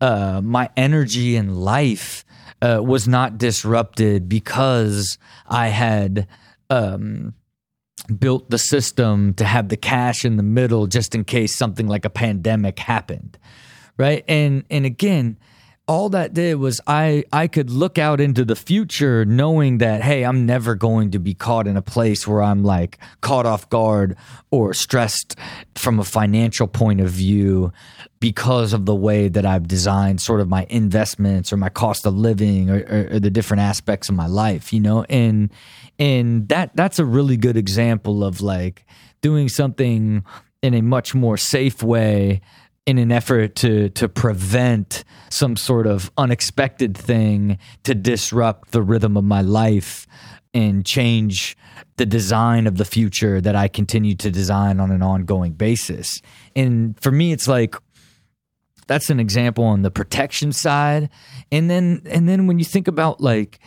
uh, 0.00 0.40
my 0.42 0.68
energy 0.76 1.36
in 1.36 1.54
life 1.54 2.24
uh, 2.60 2.80
was 2.82 3.06
not 3.08 3.38
disrupted 3.38 4.28
because 4.28 5.18
I 5.46 5.68
had. 5.68 6.26
Um, 6.70 7.34
built 8.18 8.50
the 8.50 8.58
system 8.58 9.32
to 9.34 9.44
have 9.44 9.68
the 9.68 9.76
cash 9.76 10.24
in 10.24 10.36
the 10.36 10.42
middle 10.42 10.88
just 10.88 11.14
in 11.14 11.22
case 11.22 11.56
something 11.56 11.86
like 11.86 12.04
a 12.04 12.10
pandemic 12.10 12.78
happened 12.80 13.38
right 13.96 14.24
and 14.26 14.64
and 14.70 14.84
again 14.84 15.38
all 15.88 16.08
that 16.10 16.32
did 16.32 16.54
was 16.54 16.80
I 16.86 17.24
I 17.32 17.48
could 17.48 17.68
look 17.68 17.98
out 17.98 18.20
into 18.20 18.44
the 18.44 18.54
future 18.54 19.24
knowing 19.24 19.78
that 19.78 20.02
hey 20.02 20.24
I'm 20.24 20.46
never 20.46 20.74
going 20.76 21.10
to 21.10 21.18
be 21.18 21.34
caught 21.34 21.66
in 21.66 21.76
a 21.76 21.82
place 21.82 22.26
where 22.26 22.40
I'm 22.40 22.62
like 22.62 22.98
caught 23.20 23.46
off 23.46 23.68
guard 23.68 24.16
or 24.50 24.74
stressed 24.74 25.36
from 25.74 25.98
a 25.98 26.04
financial 26.04 26.68
point 26.68 27.00
of 27.00 27.10
view 27.10 27.72
because 28.20 28.72
of 28.72 28.86
the 28.86 28.94
way 28.94 29.26
that 29.28 29.44
I've 29.44 29.66
designed 29.66 30.20
sort 30.20 30.40
of 30.40 30.48
my 30.48 30.66
investments 30.70 31.52
or 31.52 31.56
my 31.56 31.68
cost 31.68 32.06
of 32.06 32.14
living 32.14 32.70
or, 32.70 32.78
or, 32.78 33.16
or 33.16 33.20
the 33.20 33.30
different 33.30 33.62
aspects 33.62 34.08
of 34.08 34.14
my 34.14 34.26
life 34.26 34.72
you 34.72 34.80
know? 34.80 35.04
And 35.08 35.50
and 35.98 36.48
that 36.48 36.76
that's 36.76 37.00
a 37.00 37.04
really 37.04 37.36
good 37.36 37.56
example 37.56 38.22
of 38.22 38.40
like 38.40 38.86
doing 39.20 39.48
something 39.48 40.24
in 40.62 40.74
a 40.74 40.80
much 40.80 41.12
more 41.12 41.36
safe 41.36 41.82
way 41.82 42.40
in 42.86 42.98
an 42.98 43.12
effort 43.12 43.54
to 43.56 43.88
to 43.90 44.08
prevent 44.08 45.04
some 45.30 45.56
sort 45.56 45.86
of 45.86 46.10
unexpected 46.18 46.96
thing 46.96 47.58
to 47.84 47.94
disrupt 47.94 48.72
the 48.72 48.82
rhythm 48.82 49.16
of 49.16 49.24
my 49.24 49.40
life 49.40 50.06
and 50.52 50.84
change 50.84 51.56
the 51.96 52.04
design 52.06 52.66
of 52.66 52.76
the 52.76 52.84
future 52.84 53.40
that 53.40 53.54
I 53.54 53.68
continue 53.68 54.14
to 54.16 54.30
design 54.30 54.80
on 54.80 54.90
an 54.90 55.02
ongoing 55.02 55.52
basis. 55.52 56.20
And 56.56 57.00
for 57.00 57.12
me 57.12 57.32
it's 57.32 57.48
like 57.48 57.76
that's 58.88 59.10
an 59.10 59.20
example 59.20 59.64
on 59.64 59.82
the 59.82 59.90
protection 59.90 60.52
side. 60.52 61.08
And 61.50 61.70
then 61.70 62.02
and 62.06 62.28
then 62.28 62.46
when 62.46 62.58
you 62.58 62.64
think 62.64 62.88
about 62.88 63.20
like 63.20 63.60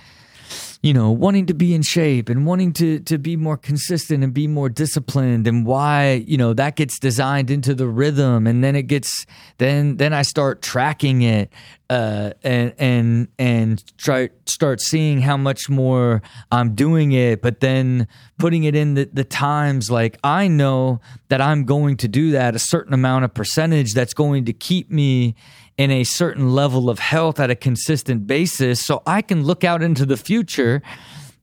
you 0.85 0.93
know, 0.93 1.09
wanting 1.09 1.47
to 1.47 1.55
be 1.55 1.73
in 1.73 1.81
shape 1.81 2.29
and 2.29 2.45
wanting 2.45 2.71
to 2.71 2.99
to 2.99 3.17
be 3.17 3.35
more 3.35 3.57
consistent 3.57 4.23
and 4.23 4.35
be 4.35 4.45
more 4.45 4.69
disciplined 4.69 5.47
and 5.47 5.65
why, 5.65 6.23
you 6.27 6.37
know, 6.37 6.53
that 6.53 6.75
gets 6.75 6.99
designed 6.99 7.49
into 7.49 7.73
the 7.73 7.87
rhythm 7.87 8.45
and 8.45 8.63
then 8.63 8.75
it 8.75 8.83
gets 8.83 9.25
then 9.57 9.97
then 9.97 10.13
I 10.13 10.21
start 10.21 10.61
tracking 10.61 11.23
it 11.23 11.51
uh 11.89 12.33
and 12.43 12.75
and 12.77 13.27
and 13.39 13.97
try 13.97 14.29
start 14.45 14.79
seeing 14.79 15.21
how 15.21 15.37
much 15.37 15.69
more 15.69 16.21
I'm 16.51 16.75
doing 16.75 17.13
it, 17.13 17.41
but 17.41 17.61
then 17.61 18.07
putting 18.37 18.65
it 18.65 18.75
in 18.75 18.93
the, 18.93 19.09
the 19.11 19.23
times 19.23 19.89
like 19.89 20.19
I 20.23 20.47
know 20.47 21.01
that 21.29 21.41
I'm 21.41 21.65
going 21.65 21.97
to 21.97 22.07
do 22.07 22.29
that 22.31 22.55
a 22.55 22.59
certain 22.59 22.93
amount 22.93 23.25
of 23.25 23.33
percentage 23.33 23.93
that's 23.95 24.13
going 24.13 24.45
to 24.45 24.53
keep 24.53 24.91
me 24.91 25.33
in 25.77 25.91
a 25.91 26.03
certain 26.03 26.53
level 26.53 26.89
of 26.89 26.99
health 26.99 27.39
at 27.39 27.49
a 27.49 27.55
consistent 27.55 28.27
basis 28.27 28.85
so 28.85 29.01
I 29.05 29.21
can 29.21 29.43
look 29.43 29.63
out 29.63 29.81
into 29.83 30.05
the 30.05 30.17
future 30.17 30.81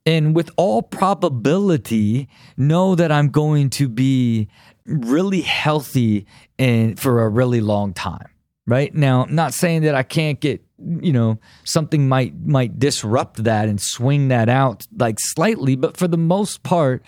and 0.04 0.34
with 0.34 0.50
all 0.56 0.82
probability 0.82 2.28
know 2.56 2.94
that 2.94 3.12
I'm 3.12 3.28
going 3.28 3.70
to 3.70 3.88
be 3.88 4.48
really 4.86 5.42
healthy 5.42 6.26
and 6.58 6.98
for 6.98 7.22
a 7.22 7.28
really 7.28 7.60
long 7.60 7.92
time 7.92 8.28
right? 8.66 8.94
Now 8.94 9.24
I'm 9.24 9.34
not 9.34 9.54
saying 9.54 9.82
that 9.82 9.94
I 9.94 10.02
can't 10.02 10.40
get 10.40 10.62
you 11.00 11.12
know 11.12 11.38
something 11.64 12.08
might 12.08 12.34
might 12.44 12.78
disrupt 12.78 13.44
that 13.44 13.68
and 13.68 13.80
swing 13.80 14.28
that 14.28 14.48
out 14.48 14.86
like 14.96 15.18
slightly 15.18 15.76
but 15.76 15.96
for 15.96 16.08
the 16.08 16.16
most 16.16 16.62
part 16.62 17.02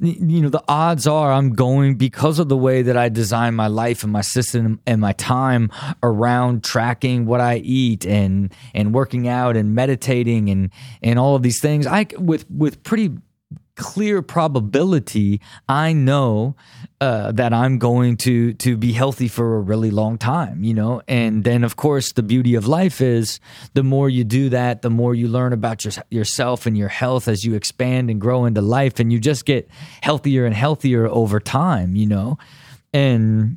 you 0.00 0.40
know 0.40 0.48
the 0.48 0.62
odds 0.68 1.06
are 1.06 1.32
i'm 1.32 1.52
going 1.52 1.96
because 1.96 2.38
of 2.38 2.48
the 2.48 2.56
way 2.56 2.82
that 2.82 2.96
i 2.96 3.08
design 3.08 3.54
my 3.54 3.66
life 3.66 4.02
and 4.02 4.12
my 4.12 4.20
system 4.20 4.80
and 4.86 5.00
my 5.00 5.12
time 5.12 5.70
around 6.02 6.64
tracking 6.64 7.26
what 7.26 7.40
i 7.40 7.56
eat 7.58 8.04
and 8.06 8.52
and 8.74 8.94
working 8.94 9.28
out 9.28 9.56
and 9.56 9.74
meditating 9.74 10.48
and 10.48 10.70
and 11.02 11.18
all 11.18 11.36
of 11.36 11.42
these 11.42 11.60
things. 11.60 11.86
I 11.86 12.06
with 12.18 12.50
with 12.50 12.82
pretty 12.82 13.10
clear 13.80 14.20
probability 14.20 15.40
I 15.68 15.94
know 15.94 16.54
uh, 17.00 17.32
that 17.32 17.54
I'm 17.54 17.78
going 17.78 18.18
to 18.18 18.52
to 18.54 18.76
be 18.76 18.92
healthy 18.92 19.26
for 19.26 19.56
a 19.56 19.60
really 19.60 19.90
long 19.90 20.18
time, 20.18 20.62
you 20.62 20.74
know. 20.74 21.00
And 21.08 21.44
then, 21.44 21.64
of 21.64 21.76
course, 21.76 22.12
the 22.12 22.22
beauty 22.22 22.54
of 22.54 22.68
life 22.68 23.00
is 23.00 23.40
the 23.72 23.82
more 23.82 24.10
you 24.10 24.22
do 24.22 24.50
that, 24.50 24.82
the 24.82 24.90
more 24.90 25.14
you 25.14 25.26
learn 25.26 25.54
about 25.54 25.82
your, 25.82 25.94
yourself 26.10 26.66
and 26.66 26.76
your 26.76 26.88
health 26.88 27.26
as 27.26 27.42
you 27.42 27.54
expand 27.54 28.10
and 28.10 28.20
grow 28.20 28.44
into 28.44 28.60
life, 28.60 29.00
and 29.00 29.10
you 29.10 29.18
just 29.18 29.46
get 29.46 29.66
healthier 30.02 30.44
and 30.44 30.54
healthier 30.54 31.06
over 31.06 31.40
time, 31.40 31.96
you 31.96 32.06
know. 32.06 32.36
And 32.92 33.56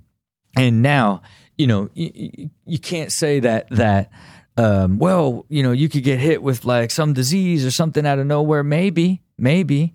and 0.56 0.82
now, 0.82 1.22
you 1.58 1.68
know, 1.68 1.89
you, 1.94 2.50
you 2.65 2.80
can't 2.80 3.12
say 3.12 3.42
that 3.42 3.70
that. 3.72 4.10
Um, 4.56 5.00
well, 5.00 5.48
you 5.50 5.63
know, 5.63 5.72
you 5.72 5.89
could 5.89 6.03
get 6.03 6.20
hit 6.20 6.44
with 6.44 6.63
like 6.63 6.92
some 6.92 7.13
disease 7.13 7.65
or 7.65 7.72
something 7.72 8.06
out 8.06 8.20
of 8.20 8.27
nowhere. 8.27 8.63
Maybe, 8.63 9.24
maybe. 9.44 9.94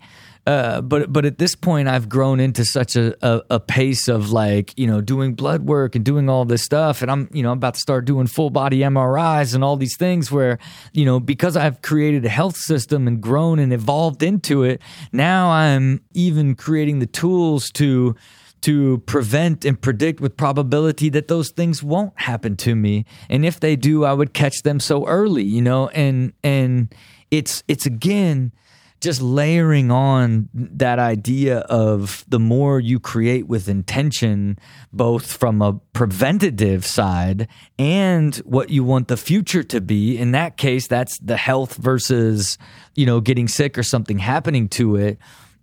Uh, 0.49 0.81
but 0.81 1.12
but 1.12 1.26
at 1.26 1.37
this 1.37 1.55
point, 1.55 1.88
I've 1.88 2.09
grown 2.09 2.40
into 2.40 2.64
such 2.64 2.97
a, 2.97 3.14
a, 3.21 3.43
a, 3.50 3.61
pace 3.61 4.09
of 4.09 4.33
like 4.33 4.73
you 4.78 4.87
know 4.87 5.02
doing 5.02 5.35
blood 5.35 5.67
work 5.67 5.95
and 5.95 6.02
doing 6.02 6.31
all 6.31 6.47
this 6.47 6.62
stuff, 6.62 7.02
and 7.02 7.11
I'm 7.11 7.28
you 7.35 7.43
know 7.43 7.50
I'm 7.50 7.59
about 7.59 7.75
to 7.75 7.81
start 7.81 8.07
doing 8.07 8.26
full 8.26 8.49
body 8.49 8.78
MRIs 8.78 9.55
and 9.55 9.62
all 9.62 9.76
these 9.76 9.95
things 9.99 10.33
where 10.33 10.59
you 10.95 11.05
know 11.05 11.21
because 11.21 11.55
I've 11.55 11.83
created 11.83 12.25
a 12.25 12.31
health 12.31 12.57
system 12.57 13.07
and 13.07 13.21
grown 13.21 13.59
and 13.59 13.75
evolved 13.75 14.23
into 14.23 14.62
it, 14.62 14.81
now 15.12 15.50
I'm 15.50 16.00
even 16.14 16.55
creating 16.55 17.00
the 17.00 17.07
tools 17.07 17.69
to 17.73 18.17
to 18.62 19.00
prevent 19.00 19.67
and 19.67 19.78
predict 19.78 20.19
with 20.19 20.38
probability 20.38 21.11
that 21.11 21.28
those 21.28 21.50
things 21.50 21.83
won't 21.83 22.19
happen 22.19 22.57
to 22.59 22.75
me, 22.75 23.05
and 23.28 23.45
if 23.45 23.61
they 23.61 23.76
do, 23.76 24.07
I 24.07 24.14
would 24.14 24.33
catch 24.33 24.62
them 24.62 24.81
so 24.81 25.07
early, 25.07 25.45
you 25.45 25.61
know, 25.61 25.88
and 25.88 26.33
and 26.43 26.95
it's 27.31 27.62
it's 27.69 27.85
again 27.85 28.52
just 29.00 29.23
layering 29.23 29.90
on 29.90 30.49
that 30.55 30.99
idea 30.99 31.59
of 31.61 32.25
the 32.28 32.40
more 32.40 32.81
you 32.81 32.99
create 32.99 33.47
with 33.47 33.69
intention, 33.69 34.59
both 34.93 35.37
from 35.37 35.62
a 35.62 35.75
preventative 35.93 36.85
side 36.85 37.47
and 37.78 38.37
what 38.38 38.71
you 38.71 38.83
want 38.83 39.09
the 39.09 39.17
future 39.17 39.62
to 39.62 39.81
be. 39.81 40.19
In 40.19 40.33
that 40.33 40.57
case, 40.57 40.88
that's 40.88 41.19
the 41.19 41.37
health 41.37 41.76
versus, 41.76 42.59
you 42.97 43.07
know, 43.07 43.21
getting 43.21 43.47
sick 43.47 43.78
or 43.78 43.83
something 43.83 44.19
happening 44.19 44.69
to 44.71 44.97
it. 44.97 45.19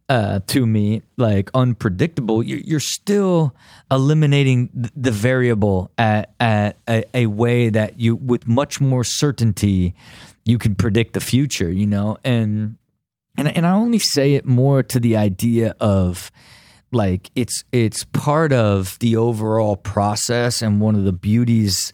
Uh, 0.07 0.39
to 0.45 0.67
me, 0.67 1.01
like 1.17 1.49
unpredictable, 1.55 2.43
you're 2.43 2.79
still 2.79 3.55
eliminating 3.89 4.69
the 4.95 5.09
variable 5.09 5.89
at, 5.97 6.31
at 6.39 6.77
a, 6.87 7.03
a 7.15 7.25
way 7.25 7.69
that 7.69 7.99
you, 7.99 8.15
with 8.15 8.47
much 8.47 8.79
more 8.79 9.03
certainty, 9.03 9.95
you 10.43 10.59
can 10.59 10.75
predict 10.75 11.13
the 11.13 11.19
future, 11.19 11.71
you 11.71 11.87
know? 11.87 12.19
And 12.23 12.77
and 13.37 13.55
and 13.55 13.65
I 13.65 13.71
only 13.71 13.99
say 13.99 14.33
it 14.35 14.45
more 14.45 14.83
to 14.83 14.99
the 14.99 15.17
idea 15.17 15.75
of 15.79 16.31
like 16.91 17.29
it's 17.35 17.63
it's 17.71 18.03
part 18.05 18.53
of 18.53 18.97
the 18.99 19.17
overall 19.17 19.75
process 19.75 20.61
and 20.61 20.79
one 20.79 20.95
of 20.95 21.03
the 21.03 21.13
beauties 21.13 21.93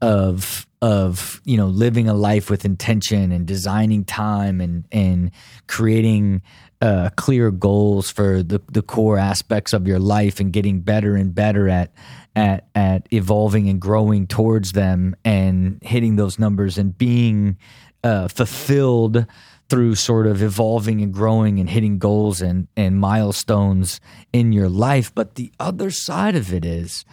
of 0.00 0.66
of 0.82 1.40
you 1.44 1.56
know 1.56 1.66
living 1.66 2.08
a 2.08 2.14
life 2.14 2.50
with 2.50 2.64
intention 2.64 3.32
and 3.32 3.46
designing 3.46 4.04
time 4.04 4.60
and 4.60 4.84
and 4.92 5.30
creating 5.68 6.42
uh, 6.80 7.10
clear 7.16 7.50
goals 7.50 8.10
for 8.10 8.42
the 8.42 8.60
the 8.70 8.82
core 8.82 9.16
aspects 9.16 9.72
of 9.72 9.86
your 9.86 10.00
life 10.00 10.40
and 10.40 10.52
getting 10.52 10.80
better 10.80 11.14
and 11.14 11.34
better 11.34 11.68
at 11.68 11.92
at 12.34 12.66
at 12.74 13.06
evolving 13.12 13.68
and 13.68 13.80
growing 13.80 14.26
towards 14.26 14.72
them 14.72 15.14
and 15.24 15.78
hitting 15.82 16.16
those 16.16 16.38
numbers 16.38 16.76
and 16.78 16.98
being 16.98 17.56
uh, 18.04 18.26
fulfilled 18.26 19.24
through 19.72 19.94
sort 19.94 20.26
of 20.26 20.42
evolving 20.42 21.00
and 21.00 21.14
growing 21.14 21.58
and 21.58 21.70
hitting 21.70 21.98
goals 21.98 22.42
and, 22.42 22.68
and 22.76 23.00
milestones 23.00 24.02
in 24.30 24.52
your 24.52 24.68
life. 24.68 25.14
But 25.14 25.36
the 25.36 25.50
other 25.58 25.90
side 25.90 26.36
of 26.36 26.52
it 26.52 26.62
is 26.62 27.06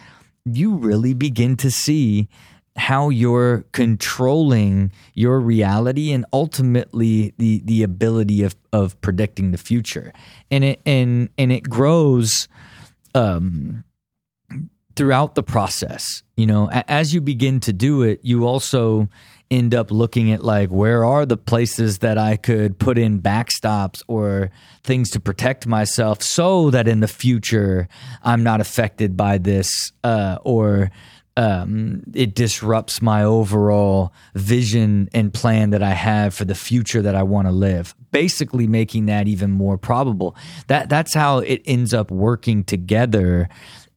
you 0.43 0.75
really 0.75 1.13
begin 1.13 1.55
to 1.55 1.71
see 1.71 2.27
how 2.75 3.07
you're 3.07 3.63
controlling 3.71 4.91
your 5.13 5.39
reality 5.39 6.11
and 6.11 6.25
ultimately 6.33 7.33
the 7.37 7.61
the 7.63 7.81
ability 7.81 8.43
of 8.43 8.57
of 8.73 8.99
predicting 8.99 9.51
the 9.51 9.57
future 9.57 10.11
and 10.51 10.63
it 10.65 10.81
and 10.85 11.29
and 11.37 11.51
it 11.51 11.63
grows 11.63 12.47
um 13.15 13.83
throughout 14.95 15.35
the 15.35 15.43
process 15.43 16.23
you 16.35 16.45
know 16.45 16.69
as 16.71 17.13
you 17.13 17.21
begin 17.21 17.59
to 17.59 17.71
do 17.73 18.01
it 18.01 18.19
you 18.23 18.45
also 18.45 19.07
end 19.51 19.73
up 19.73 19.91
looking 19.91 20.31
at 20.31 20.43
like 20.43 20.69
where 20.69 21.03
are 21.03 21.25
the 21.25 21.37
places 21.37 21.99
that 21.99 22.17
I 22.17 22.37
could 22.37 22.77
put 22.77 22.97
in 22.97 23.21
backstops 23.21 24.03
or 24.07 24.51
things 24.83 25.09
to 25.11 25.19
protect 25.19 25.65
myself 25.65 26.21
so 26.21 26.69
that 26.69 26.87
in 26.87 26.99
the 26.99 27.07
future 27.07 27.87
I'm 28.23 28.43
not 28.43 28.61
affected 28.61 29.17
by 29.17 29.39
this 29.39 29.91
uh, 30.03 30.37
or 30.43 30.91
um, 31.39 32.03
it 32.13 32.35
disrupts 32.35 33.01
my 33.01 33.23
overall 33.23 34.11
vision 34.35 35.07
and 35.13 35.33
plan 35.33 35.69
that 35.69 35.81
I 35.81 35.91
have 35.91 36.33
for 36.33 36.43
the 36.43 36.53
future 36.53 37.01
that 37.01 37.15
I 37.15 37.23
want 37.23 37.47
to 37.47 37.53
live. 37.53 37.95
Basically, 38.11 38.67
making 38.67 39.05
that 39.05 39.27
even 39.29 39.51
more 39.51 39.77
probable. 39.77 40.35
That 40.67 40.89
that's 40.89 41.13
how 41.13 41.39
it 41.39 41.61
ends 41.65 41.93
up 41.93 42.11
working 42.11 42.65
together, 42.65 43.47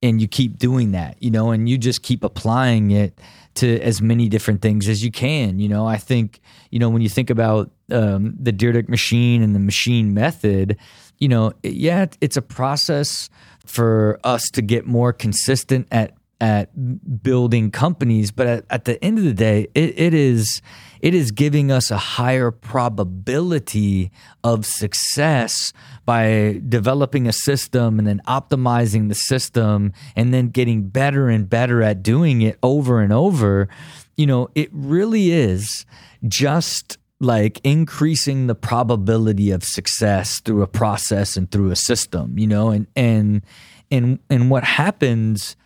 and 0.03 0.21
you 0.21 0.29
keep 0.29 0.59
doing 0.59 0.93
that, 0.93 1.17
you 1.23 1.31
know, 1.31 1.51
and 1.51 1.69
you 1.69 1.79
just 1.79 2.03
keep 2.03 2.25
applying 2.25 2.91
it 2.91 3.19
to 3.55 3.81
as 3.81 4.01
many 4.01 4.29
different 4.29 4.63
things 4.63 4.89
as 4.89 5.05
you 5.05 5.11
can. 5.11 5.59
You 5.59 5.69
know, 5.69 5.87
I 5.87 5.97
think 5.97 6.41
you 6.71 6.79
know 6.79 6.89
when 6.89 7.03
you 7.03 7.09
think 7.09 7.31
about 7.31 7.71
um, 7.91 8.35
the 8.39 8.53
Dyrdek 8.53 8.89
machine 8.89 9.43
and 9.43 9.55
the 9.55 9.61
machine 9.61 10.15
method, 10.15 10.79
you 11.19 11.29
know, 11.29 11.53
yeah, 11.63 12.07
it's 12.21 12.37
a 12.37 12.43
process 12.43 13.31
for 13.65 14.19
us 14.25 14.51
to 14.53 14.63
get 14.63 14.87
more 14.87 15.13
consistent 15.13 15.87
at 15.91 16.15
at 16.41 17.23
building 17.23 17.71
companies, 17.71 18.33
but 18.33 18.49
at, 18.49 18.65
at 18.69 18.85
the 18.85 19.03
end 19.03 19.17
of 19.17 19.25
the 19.25 19.33
day, 19.33 19.69
it, 19.77 19.97
it 19.97 20.13
is 20.13 20.61
it 21.03 21.15
is 21.15 21.33
giving 21.33 21.73
us 21.73 21.91
a 21.91 21.99
higher 21.99 22.53
probability 22.53 24.13
of 24.45 24.65
success 24.65 25.73
by 26.05 26.61
developing 26.69 27.27
a 27.27 27.33
system 27.33 27.99
and 27.99 28.07
then 28.07 28.23
optimizing 28.29 29.09
the 29.09 29.15
system 29.15 29.93
and 30.15 30.33
then 30.33 30.49
getting 30.49 30.89
better 30.89 31.29
and 31.29 31.51
better 31.51 31.83
at 31.83 32.05
doing 32.05 32.41
it 32.41 32.57
over 32.63 33.01
and 33.01 33.13
over. 33.13 33.69
You 34.17 34.27
know, 34.27 34.49
it 34.55 34.69
really 34.73 35.33
is 35.33 35.85
just 36.29 36.99
like 37.19 37.61
increasing 37.65 38.47
the 38.47 38.55
probability 38.55 39.51
of 39.51 39.65
success 39.65 40.41
through 40.41 40.63
a 40.63 40.69
process 40.69 41.37
and 41.37 41.51
through 41.51 41.73
a 41.73 41.77
system, 41.77 42.39
you 42.39 42.47
know, 42.47 42.71
and 42.71 42.87
and 42.95 43.43
and 43.91 44.21
and 44.31 44.51
what 44.51 44.63
happens 44.63 45.57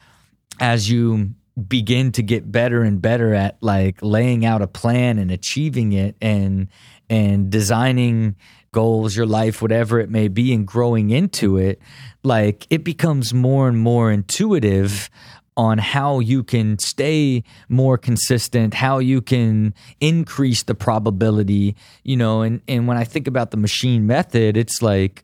as 0.61 0.91
you 0.91 1.35
begin 1.57 2.13
to 2.13 2.23
get 2.23 2.51
better 2.53 2.83
and 2.83 3.01
better 3.01 3.33
at 3.33 3.57
like 3.61 3.99
laying 4.03 4.45
out 4.45 4.61
a 4.61 4.67
plan 4.67 5.19
and 5.19 5.31
achieving 5.31 5.93
it 5.93 6.15
and 6.21 6.69
and 7.09 7.51
designing 7.51 8.37
goals 8.73 9.17
your 9.17 9.25
life 9.25 9.63
whatever 9.63 9.99
it 9.99 10.11
may 10.11 10.29
be 10.29 10.53
and 10.53 10.67
growing 10.67 11.09
into 11.09 11.57
it 11.57 11.81
like 12.23 12.67
it 12.69 12.85
becomes 12.85 13.33
more 13.33 13.69
and 13.69 13.79
more 13.79 14.13
intuitive 14.13 15.09
on 15.57 15.79
how 15.79 16.21
you 16.21 16.43
can 16.43 16.79
stay 16.79 17.43
more 17.69 17.97
consistent, 17.97 18.75
how 18.75 18.99
you 18.99 19.23
can 19.23 19.73
increase 20.01 20.65
the 20.65 20.75
probability, 20.75 21.75
you 22.05 22.17
know, 22.17 22.43
and, 22.43 22.61
and 22.69 22.87
when 22.87 22.99
I 22.99 23.05
think 23.05 23.27
about 23.27 23.53
the 23.53 23.57
machine 23.57 24.07
method, 24.07 24.57
it's 24.57 24.83
like 24.83 25.23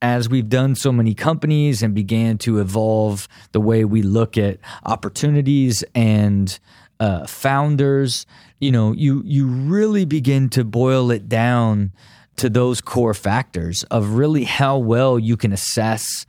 as 0.00 0.28
we've 0.28 0.48
done 0.48 0.74
so 0.74 0.92
many 0.92 1.14
companies 1.14 1.82
and 1.82 1.94
began 1.94 2.38
to 2.38 2.58
evolve 2.58 3.28
the 3.52 3.60
way 3.60 3.84
we 3.84 4.02
look 4.02 4.38
at 4.38 4.58
opportunities 4.84 5.82
and 5.94 6.58
uh, 7.00 7.26
founders, 7.26 8.26
you 8.60 8.72
know, 8.72 8.92
you 8.92 9.22
you 9.24 9.46
really 9.46 10.04
begin 10.04 10.48
to 10.50 10.64
boil 10.64 11.10
it 11.10 11.28
down 11.28 11.92
to 12.36 12.48
those 12.48 12.80
core 12.80 13.14
factors 13.14 13.84
of 13.90 14.14
really 14.14 14.44
how 14.44 14.78
well 14.78 15.18
you 15.18 15.36
can 15.36 15.52
assess 15.52 16.26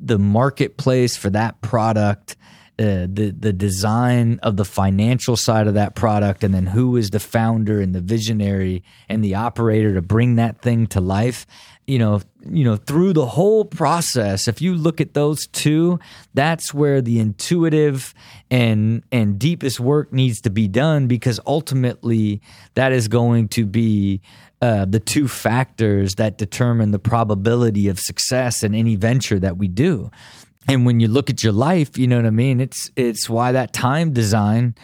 the 0.00 0.18
marketplace 0.18 1.16
for 1.16 1.30
that 1.30 1.60
product 1.60 2.36
uh, 2.78 3.06
the 3.06 3.34
the 3.38 3.52
design 3.52 4.40
of 4.42 4.56
the 4.56 4.64
financial 4.64 5.36
side 5.36 5.66
of 5.66 5.74
that 5.74 5.94
product, 5.94 6.42
and 6.42 6.54
then 6.54 6.66
who 6.66 6.96
is 6.96 7.10
the 7.10 7.20
founder 7.20 7.80
and 7.80 7.94
the 7.94 8.00
visionary 8.00 8.82
and 9.10 9.22
the 9.22 9.34
operator 9.34 9.92
to 9.92 10.00
bring 10.00 10.36
that 10.36 10.62
thing 10.62 10.86
to 10.86 11.00
life. 11.00 11.46
You 11.86 11.98
know, 11.98 12.22
you 12.48 12.64
know, 12.64 12.76
through 12.76 13.12
the 13.12 13.26
whole 13.26 13.66
process, 13.66 14.48
if 14.48 14.62
you 14.62 14.74
look 14.74 15.00
at 15.02 15.12
those 15.12 15.46
two, 15.48 16.00
that's 16.32 16.72
where 16.72 17.02
the 17.02 17.20
intuitive 17.20 18.14
and 18.50 19.02
and 19.12 19.38
deepest 19.38 19.78
work 19.78 20.10
needs 20.10 20.40
to 20.40 20.50
be 20.50 20.66
done 20.66 21.08
because 21.08 21.38
ultimately 21.46 22.40
that 22.74 22.92
is 22.92 23.06
going 23.06 23.48
to 23.48 23.66
be 23.66 24.22
uh, 24.62 24.86
the 24.86 25.00
two 25.00 25.28
factors 25.28 26.14
that 26.14 26.38
determine 26.38 26.92
the 26.92 26.98
probability 26.98 27.88
of 27.88 27.98
success 27.98 28.62
in 28.62 28.74
any 28.74 28.96
venture 28.96 29.38
that 29.38 29.58
we 29.58 29.68
do 29.68 30.10
and 30.68 30.86
when 30.86 31.00
you 31.00 31.08
look 31.08 31.30
at 31.30 31.42
your 31.42 31.52
life, 31.52 31.98
you 31.98 32.06
know 32.06 32.16
what 32.16 32.26
I 32.26 32.30
mean. 32.30 32.60
It's 32.60 32.90
it's 32.96 33.28
why 33.28 33.52
that 33.52 33.72
time 33.72 34.12
design 34.12 34.74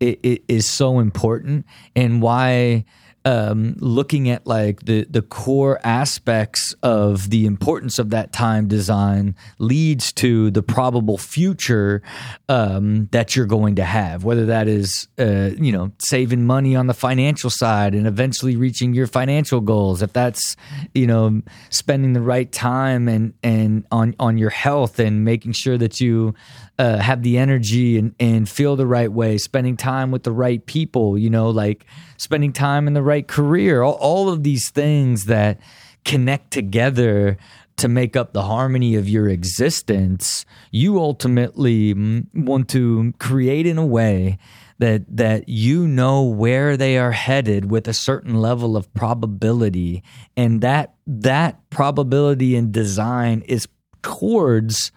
is, 0.00 0.38
is 0.48 0.70
so 0.70 0.98
important, 0.98 1.66
and 1.96 2.22
why 2.22 2.84
um, 3.24 3.74
looking 3.78 4.28
at 4.28 4.46
like 4.46 4.84
the 4.84 5.04
the 5.08 5.22
core 5.22 5.80
aspects 5.82 6.74
of 6.82 7.30
the 7.30 7.46
importance 7.46 7.98
of 7.98 8.10
that 8.10 8.32
time 8.32 8.68
design 8.68 9.34
leads 9.58 10.12
to 10.12 10.50
the 10.50 10.62
probable 10.62 11.16
future 11.16 12.02
um, 12.48 13.06
that 13.12 13.34
you're 13.34 13.46
going 13.46 13.76
to 13.76 13.84
have. 13.84 14.24
Whether 14.24 14.46
that 14.46 14.68
is 14.68 15.08
uh, 15.18 15.50
you 15.56 15.72
know 15.72 15.92
saving 15.98 16.44
money 16.44 16.76
on 16.76 16.86
the 16.86 16.94
financial 16.94 17.50
side 17.50 17.94
and 17.94 18.06
eventually 18.06 18.56
reaching 18.56 18.92
your 18.92 19.06
financial 19.06 19.60
goals, 19.60 20.02
if 20.02 20.12
that's 20.12 20.56
you 20.92 21.06
know 21.06 21.40
spending 21.70 22.12
the 22.12 22.20
right 22.20 22.50
time 22.52 23.08
and 23.08 23.32
and 23.42 23.86
on 23.90 24.14
on 24.18 24.36
your 24.36 24.50
health 24.50 24.98
and 24.98 25.24
making 25.24 25.52
sure 25.52 25.78
that 25.78 26.00
you 26.00 26.34
uh, 26.78 26.98
have 26.98 27.22
the 27.22 27.38
energy 27.38 27.98
and, 27.98 28.14
and 28.18 28.48
feel 28.48 28.76
the 28.76 28.86
right 28.86 29.12
way, 29.12 29.38
spending 29.38 29.76
time 29.76 30.10
with 30.10 30.24
the 30.24 30.32
right 30.32 30.64
people, 30.66 31.16
you 31.16 31.30
know, 31.30 31.50
like 31.50 31.86
spending 32.16 32.52
time 32.52 32.86
in 32.86 32.94
the 32.94 33.02
right 33.02 33.26
career, 33.26 33.82
all, 33.82 33.94
all 33.94 34.28
of 34.28 34.42
these 34.42 34.70
things 34.70 35.26
that 35.26 35.60
connect 36.04 36.50
together 36.50 37.36
to 37.76 37.88
make 37.88 38.16
up 38.16 38.32
the 38.32 38.42
harmony 38.42 38.94
of 38.94 39.08
your 39.08 39.28
existence, 39.28 40.44
you 40.70 40.98
ultimately 40.98 41.94
mm, 41.94 42.26
want 42.32 42.68
to 42.70 43.12
create 43.18 43.66
in 43.66 43.78
a 43.78 43.86
way 43.86 44.38
that 44.78 45.04
that 45.16 45.48
you 45.48 45.86
know 45.86 46.22
where 46.22 46.76
they 46.76 46.98
are 46.98 47.12
headed 47.12 47.70
with 47.70 47.86
a 47.88 47.92
certain 47.92 48.34
level 48.40 48.76
of 48.76 48.92
probability. 48.94 50.02
And 50.36 50.60
that 50.60 50.94
that 51.06 51.58
probability 51.70 52.56
in 52.56 52.72
design 52.72 53.42
is 53.46 53.68
towards 54.02 54.92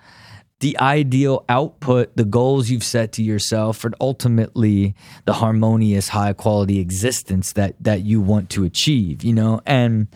the 0.60 0.78
ideal 0.80 1.46
output, 1.50 2.15
the 2.15 2.26
goals 2.26 2.70
you've 2.70 2.84
set 2.84 3.12
to 3.13 3.24
yourself, 3.24 3.84
and 3.84 3.93
ultimately 4.02 4.96
the 5.26 5.34
harmonious, 5.34 6.10
high 6.10 6.34
quality 6.34 6.80
existence 6.80 7.54
that 7.54 7.76
that 7.80 8.02
you 8.02 8.22
want 8.22 8.50
to 8.52 8.63
achieve, 8.63 9.24
you 9.24 9.34
know? 9.34 9.62
And 9.65 10.08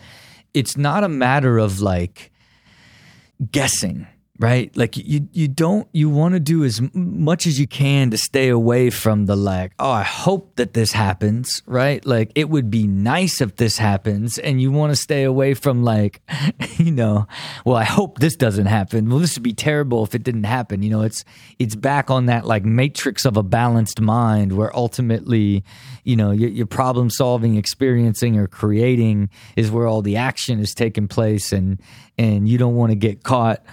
it's 0.52 0.76
not 0.76 1.04
a 1.04 1.08
matter 1.08 1.58
of 1.58 1.80
like 1.80 2.32
guessing 3.50 4.06
right? 4.42 4.76
Like 4.76 4.96
you, 4.96 5.28
you 5.32 5.46
don't, 5.46 5.86
you 5.92 6.10
want 6.10 6.34
to 6.34 6.40
do 6.40 6.64
as 6.64 6.82
much 6.92 7.46
as 7.46 7.60
you 7.60 7.68
can 7.68 8.10
to 8.10 8.18
stay 8.18 8.48
away 8.48 8.90
from 8.90 9.26
the 9.26 9.36
like, 9.36 9.72
oh, 9.78 9.92
I 9.92 10.02
hope 10.02 10.56
that 10.56 10.74
this 10.74 10.90
happens, 10.90 11.62
right? 11.64 12.04
Like 12.04 12.32
it 12.34 12.48
would 12.48 12.68
be 12.68 12.88
nice 12.88 13.40
if 13.40 13.54
this 13.54 13.78
happens, 13.78 14.38
and 14.38 14.60
you 14.60 14.72
want 14.72 14.90
to 14.90 14.96
stay 14.96 15.22
away 15.22 15.54
from 15.54 15.84
like, 15.84 16.22
you 16.76 16.90
know, 16.90 17.28
well, 17.64 17.76
I 17.76 17.84
hope 17.84 18.18
this 18.18 18.34
doesn't 18.34 18.66
happen. 18.66 19.08
Well, 19.08 19.20
this 19.20 19.36
would 19.36 19.44
be 19.44 19.54
terrible 19.54 20.02
if 20.02 20.12
it 20.12 20.24
didn't 20.24 20.44
happen. 20.44 20.82
You 20.82 20.90
know, 20.90 21.02
it's 21.02 21.24
it's 21.60 21.76
back 21.76 22.10
on 22.10 22.26
that 22.26 22.44
like 22.44 22.64
matrix 22.64 23.24
of 23.24 23.36
a 23.36 23.44
balanced 23.44 24.00
mind 24.00 24.56
where 24.56 24.76
ultimately, 24.76 25.62
you 26.02 26.16
know, 26.16 26.32
your, 26.32 26.50
your 26.50 26.66
problem 26.66 27.10
solving, 27.10 27.54
experiencing, 27.54 28.36
or 28.36 28.48
creating 28.48 29.30
is 29.54 29.70
where 29.70 29.86
all 29.86 30.02
the 30.02 30.16
action 30.16 30.58
is 30.58 30.74
taking 30.74 31.06
place, 31.06 31.52
and 31.52 31.80
and 32.18 32.48
you 32.48 32.58
don't 32.58 32.74
want 32.74 32.90
to 32.90 32.96
get 32.96 33.22
caught 33.22 33.64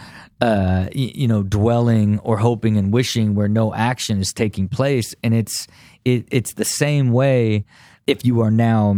uh, 0.42 0.88
you 0.94 1.28
know, 1.28 1.44
dwelling 1.44 2.20
or 2.20 2.38
hoping 2.38 2.78
and 2.78 2.94
wishing 2.94 3.36
where 3.36 3.50
no 3.50 3.74
action 3.74 4.20
is 4.20 4.32
taking 4.34 4.68
place. 4.68 5.14
And 5.24 5.34
it's 5.34 5.68
it, 6.06 6.28
it's 6.32 6.54
the 6.54 6.66
same 6.66 7.12
way 7.12 7.66
if 8.08 8.26
you 8.26 8.42
are 8.42 8.52
now 8.52 8.96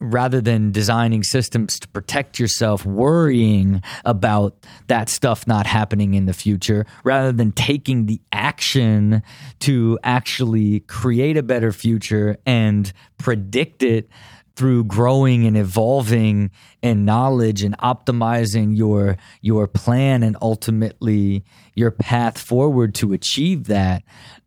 rather 0.00 0.40
than 0.40 0.72
designing 0.72 1.22
systems 1.22 1.78
to 1.78 1.86
protect 1.88 2.38
yourself, 2.40 2.86
worrying 2.86 3.82
about 4.04 4.56
that 4.86 5.10
stuff 5.10 5.46
not 5.46 5.66
happening 5.66 6.14
in 6.14 6.24
the 6.24 6.32
future, 6.32 6.86
rather 7.04 7.32
than 7.32 7.52
taking 7.52 8.06
the 8.06 8.20
action 8.32 9.22
to 9.58 9.98
actually 10.02 10.80
create 10.80 11.36
a 11.36 11.42
better 11.42 11.70
future 11.70 12.38
and 12.46 12.92
predict 13.18 13.82
it 13.82 14.08
through 14.60 14.84
growing 14.84 15.46
and 15.46 15.56
evolving 15.56 16.50
and 16.82 17.06
knowledge 17.06 17.62
and 17.62 17.74
optimizing 17.78 18.76
your 18.76 19.16
your 19.40 19.66
plan 19.66 20.22
and 20.22 20.36
ultimately 20.42 21.42
your 21.74 21.90
path 21.90 22.36
forward 22.36 22.94
to 22.94 23.14
achieve 23.14 23.68
that 23.68 24.02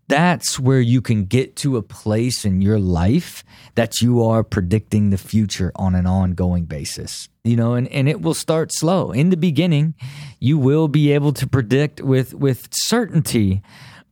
that's 0.07 0.59
where 0.59 0.81
you 0.81 1.01
can 1.01 1.25
get 1.25 1.55
to 1.55 1.77
a 1.77 1.81
place 1.81 2.45
in 2.45 2.61
your 2.61 2.77
life 2.77 3.43
that 3.73 4.01
you 4.01 4.21
are 4.21 4.43
predicting 4.43 5.09
the 5.09 5.17
future 5.17 5.71
on 5.77 5.95
an 5.95 6.05
ongoing 6.05 6.65
basis 6.65 7.27
you 7.43 7.55
know 7.55 7.73
and, 7.73 7.87
and 7.87 8.07
it 8.07 8.21
will 8.21 8.35
start 8.35 8.71
slow. 8.71 9.09
In 9.09 9.31
the 9.31 9.37
beginning 9.37 9.95
you 10.39 10.59
will 10.59 10.87
be 10.87 11.11
able 11.11 11.33
to 11.33 11.47
predict 11.47 12.01
with 12.01 12.35
with 12.35 12.67
certainty 12.71 13.63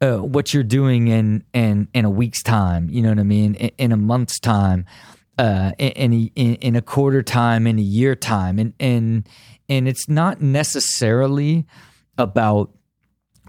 uh, 0.02 0.18
what 0.18 0.52
you're 0.52 0.64
doing 0.64 1.10
in 1.10 1.44
in 1.54 1.88
in 1.94 2.06
a 2.06 2.10
week's 2.10 2.42
time 2.42 2.90
you 2.90 3.04
know 3.04 3.10
what 3.10 3.20
i 3.20 3.24
mean? 3.38 3.54
In, 3.54 3.70
in 3.78 3.92
a 3.92 3.98
month's 3.98 4.40
time 4.40 4.88
uh, 5.42 5.72
in, 5.80 6.30
in, 6.36 6.56
in 6.56 6.76
a 6.76 6.84
quarter 6.84 7.24
time, 7.24 7.66
in 7.66 7.80
a 7.80 7.82
year 7.82 8.16
time, 8.16 8.60
and 8.60 8.74
and 8.80 9.28
and 9.68 9.88
it's 9.88 10.08
not 10.08 10.40
necessarily 10.40 11.66
about 12.16 12.70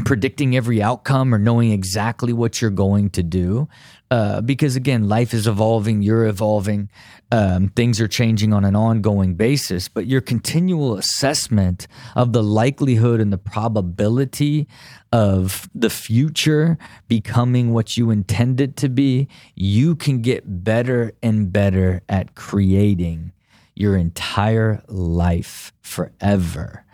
predicting 0.05 0.57
every 0.57 0.83
outcome 0.83 1.35
or 1.35 1.38
knowing 1.38 1.73
exactly 1.73 2.33
what 2.33 2.61
you're 2.61 2.71
going 2.71 3.11
to 3.11 3.23
do. 3.23 3.69
Uh, 4.11 4.43
because 4.43 4.77
again, 4.77 5.09
life 5.09 5.33
is 5.33 5.47
evolving, 5.47 6.03
you're 6.03 6.27
evolving, 6.27 6.91
um, 7.31 7.71
things 7.71 7.99
are 7.99 8.09
changing 8.09 8.53
on 8.53 8.62
an 8.62 8.77
ongoing 8.77 9.35
basis, 9.35 9.88
but 9.88 10.07
your 10.07 10.21
continual 10.21 10.99
assessment 10.99 11.87
of 12.15 12.35
the 12.35 12.43
likelihood 12.43 13.21
and 13.21 13.33
the 13.33 13.38
probability 13.38 14.69
of 15.12 15.67
the 15.75 15.88
future 15.88 16.77
becoming 17.09 17.73
what 17.73 17.97
you 17.97 18.11
intended 18.11 18.77
to 18.77 18.91
be, 18.91 19.29
you 19.55 19.97
can 19.97 20.21
get 20.21 20.62
better 20.62 21.12
and 21.23 21.51
better 21.51 22.03
at 22.07 22.35
creating 22.35 23.33
your 23.75 23.97
entire 23.97 24.83
life 24.88 25.73
forever 25.81 26.85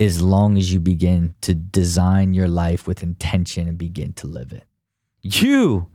as 0.00 0.20
long 0.20 0.56
as 0.56 0.72
you 0.72 0.80
begin 0.80 1.34
to 1.42 1.54
design 1.54 2.34
your 2.34 2.48
life 2.48 2.86
with 2.86 3.02
intention 3.02 3.68
and 3.68 3.78
begin 3.78 4.12
to 4.14 4.26
live 4.26 4.52
it. 4.52 4.64
You 5.20 5.90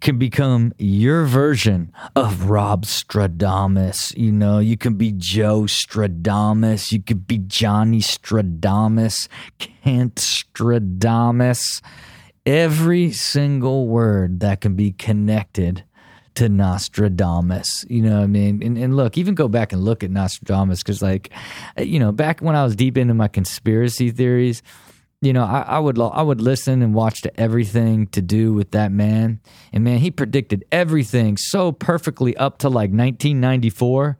can 0.00 0.18
become 0.18 0.72
your 0.78 1.24
version 1.24 1.92
of 2.14 2.50
Rob 2.50 2.84
Stradamus. 2.84 4.16
You 4.16 4.32
know, 4.32 4.58
you 4.58 4.76
can 4.76 4.94
be 4.94 5.12
Joe 5.16 5.62
Stradamus. 5.62 6.92
You 6.92 7.02
could 7.02 7.26
be 7.26 7.38
Johnny 7.38 8.00
Stradamus, 8.00 9.28
Kent 9.58 10.16
Stradamus. 10.16 11.82
Every 12.44 13.12
single 13.12 13.88
word 13.88 14.40
that 14.40 14.60
can 14.60 14.74
be 14.74 14.92
connected 14.92 15.84
to 16.34 16.48
Nostradamus. 16.48 17.84
You 17.88 18.02
know 18.02 18.16
what 18.16 18.24
I 18.24 18.26
mean? 18.26 18.62
And, 18.62 18.76
and 18.76 18.96
look, 18.96 19.16
even 19.16 19.34
go 19.34 19.48
back 19.48 19.72
and 19.72 19.84
look 19.84 20.02
at 20.02 20.10
Nostradamus 20.10 20.82
because, 20.82 21.02
like, 21.02 21.30
you 21.78 21.98
know, 21.98 22.12
back 22.12 22.40
when 22.40 22.56
I 22.56 22.64
was 22.64 22.76
deep 22.76 22.96
into 22.96 23.14
my 23.14 23.28
conspiracy 23.28 24.10
theories, 24.10 24.62
you 25.20 25.32
know, 25.32 25.44
I, 25.44 25.60
I, 25.60 25.78
would 25.78 25.98
I 25.98 26.22
would 26.22 26.40
listen 26.40 26.82
and 26.82 26.92
watch 26.92 27.22
to 27.22 27.40
everything 27.40 28.08
to 28.08 28.20
do 28.20 28.52
with 28.52 28.72
that 28.72 28.92
man, 28.92 29.40
and 29.72 29.82
man, 29.82 29.98
he 29.98 30.10
predicted 30.10 30.64
everything 30.70 31.36
so 31.38 31.72
perfectly 31.72 32.36
up 32.36 32.58
to 32.58 32.68
like 32.68 32.90
1994 32.90 34.18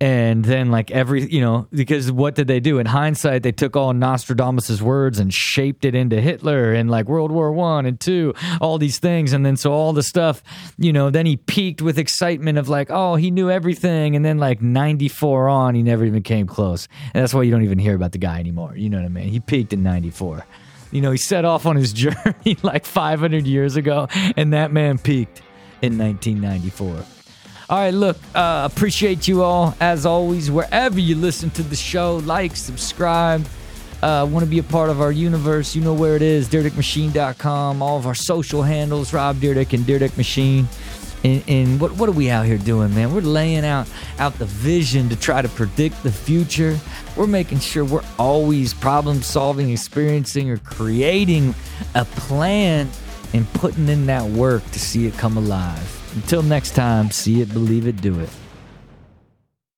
and 0.00 0.42
then 0.42 0.70
like 0.70 0.90
every 0.90 1.30
you 1.30 1.42
know 1.42 1.68
because 1.70 2.10
what 2.10 2.34
did 2.34 2.48
they 2.48 2.58
do? 2.58 2.78
In 2.78 2.86
hindsight 2.86 3.42
they 3.42 3.52
took 3.52 3.76
all 3.76 3.92
nostradamus's 3.92 4.82
words 4.82 5.18
and 5.18 5.32
shaped 5.32 5.84
it 5.84 5.94
into 5.94 6.20
hitler 6.20 6.72
and 6.72 6.90
like 6.90 7.06
world 7.06 7.30
war 7.30 7.52
one 7.52 7.84
and 7.84 8.00
two 8.00 8.34
all 8.60 8.78
these 8.78 8.98
things. 8.98 9.34
And 9.34 9.44
then 9.44 9.56
so 9.56 9.72
all 9.72 9.92
the 9.92 10.02
stuff 10.02 10.42
you 10.78 10.92
know 10.92 11.10
then 11.10 11.26
he 11.26 11.36
peaked 11.36 11.82
with 11.82 11.98
excitement 11.98 12.56
of 12.56 12.68
like 12.68 12.88
oh 12.90 13.16
he 13.16 13.30
knew 13.30 13.50
everything. 13.50 14.16
And 14.16 14.24
then 14.24 14.38
like 14.38 14.62
94 14.62 15.48
on 15.48 15.74
he 15.74 15.82
never 15.82 16.06
even 16.06 16.22
came 16.22 16.46
close. 16.46 16.88
And 17.12 17.22
that's 17.22 17.34
why 17.34 17.42
you 17.42 17.50
don't 17.50 17.64
even 17.64 17.78
hear 17.78 17.94
about 17.94 18.12
the 18.12 18.18
guy 18.18 18.40
anymore. 18.40 18.74
You 18.76 18.88
know 18.88 18.98
what 18.98 19.06
i 19.06 19.10
mean? 19.10 19.28
He 19.28 19.40
peaked 19.40 19.72
in 19.72 19.82
94 19.82 20.46
you 20.92 21.00
know 21.00 21.12
he 21.12 21.18
set 21.18 21.44
off 21.44 21.66
on 21.66 21.76
his 21.76 21.92
journey 22.02 22.56
like 22.62 22.86
500 22.86 23.46
years 23.46 23.76
ago. 23.76 24.08
And 24.36 24.54
that 24.54 24.72
man 24.72 24.96
peaked 24.96 25.42
in 25.82 25.98
1994 25.98 27.19
all 27.70 27.78
right, 27.78 27.94
look, 27.94 28.16
uh, 28.34 28.68
appreciate 28.70 29.28
you 29.28 29.44
all 29.44 29.76
as 29.78 30.04
always. 30.04 30.50
Wherever 30.50 30.98
you 30.98 31.14
listen 31.14 31.50
to 31.50 31.62
the 31.62 31.76
show, 31.76 32.16
like, 32.16 32.56
subscribe. 32.56 33.46
Uh, 34.02 34.26
Want 34.28 34.44
to 34.44 34.50
be 34.50 34.58
a 34.58 34.64
part 34.64 34.90
of 34.90 35.00
our 35.00 35.12
universe? 35.12 35.76
You 35.76 35.82
know 35.82 35.94
where 35.94 36.16
it 36.16 36.22
is, 36.22 36.48
DyrdekMachine.com. 36.48 37.80
All 37.80 37.96
of 37.96 38.08
our 38.08 38.14
social 38.16 38.62
handles, 38.62 39.12
Rob 39.12 39.36
Dyrdek 39.36 39.72
and 39.72 39.84
Dyrdek 39.84 40.16
Machine. 40.16 40.68
And, 41.22 41.44
and, 41.46 41.80
what 41.80 41.92
what 41.92 42.08
are 42.08 42.12
we 42.12 42.28
out 42.28 42.44
here 42.44 42.58
doing, 42.58 42.92
man? 42.92 43.14
We're 43.14 43.20
laying 43.20 43.64
out 43.64 43.86
out 44.18 44.36
the 44.38 44.46
vision 44.46 45.08
to 45.10 45.16
try 45.16 45.40
to 45.40 45.48
predict 45.50 46.02
the 46.02 46.10
future. 46.10 46.76
We're 47.14 47.28
making 47.28 47.60
sure 47.60 47.84
we're 47.84 48.02
always 48.18 48.74
problem 48.74 49.22
solving, 49.22 49.70
experiencing, 49.70 50.50
or 50.50 50.56
creating 50.58 51.54
a 51.94 52.04
plan 52.04 52.88
and 53.32 53.46
putting 53.52 53.88
in 53.88 54.06
that 54.06 54.24
work 54.24 54.64
to 54.72 54.80
see 54.80 55.06
it 55.06 55.14
come 55.14 55.36
alive. 55.36 55.99
Until 56.14 56.42
next 56.42 56.74
time, 56.74 57.10
see 57.10 57.40
it, 57.40 57.52
believe 57.52 57.86
it, 57.86 58.00
do 58.00 58.18
it. 58.18 58.30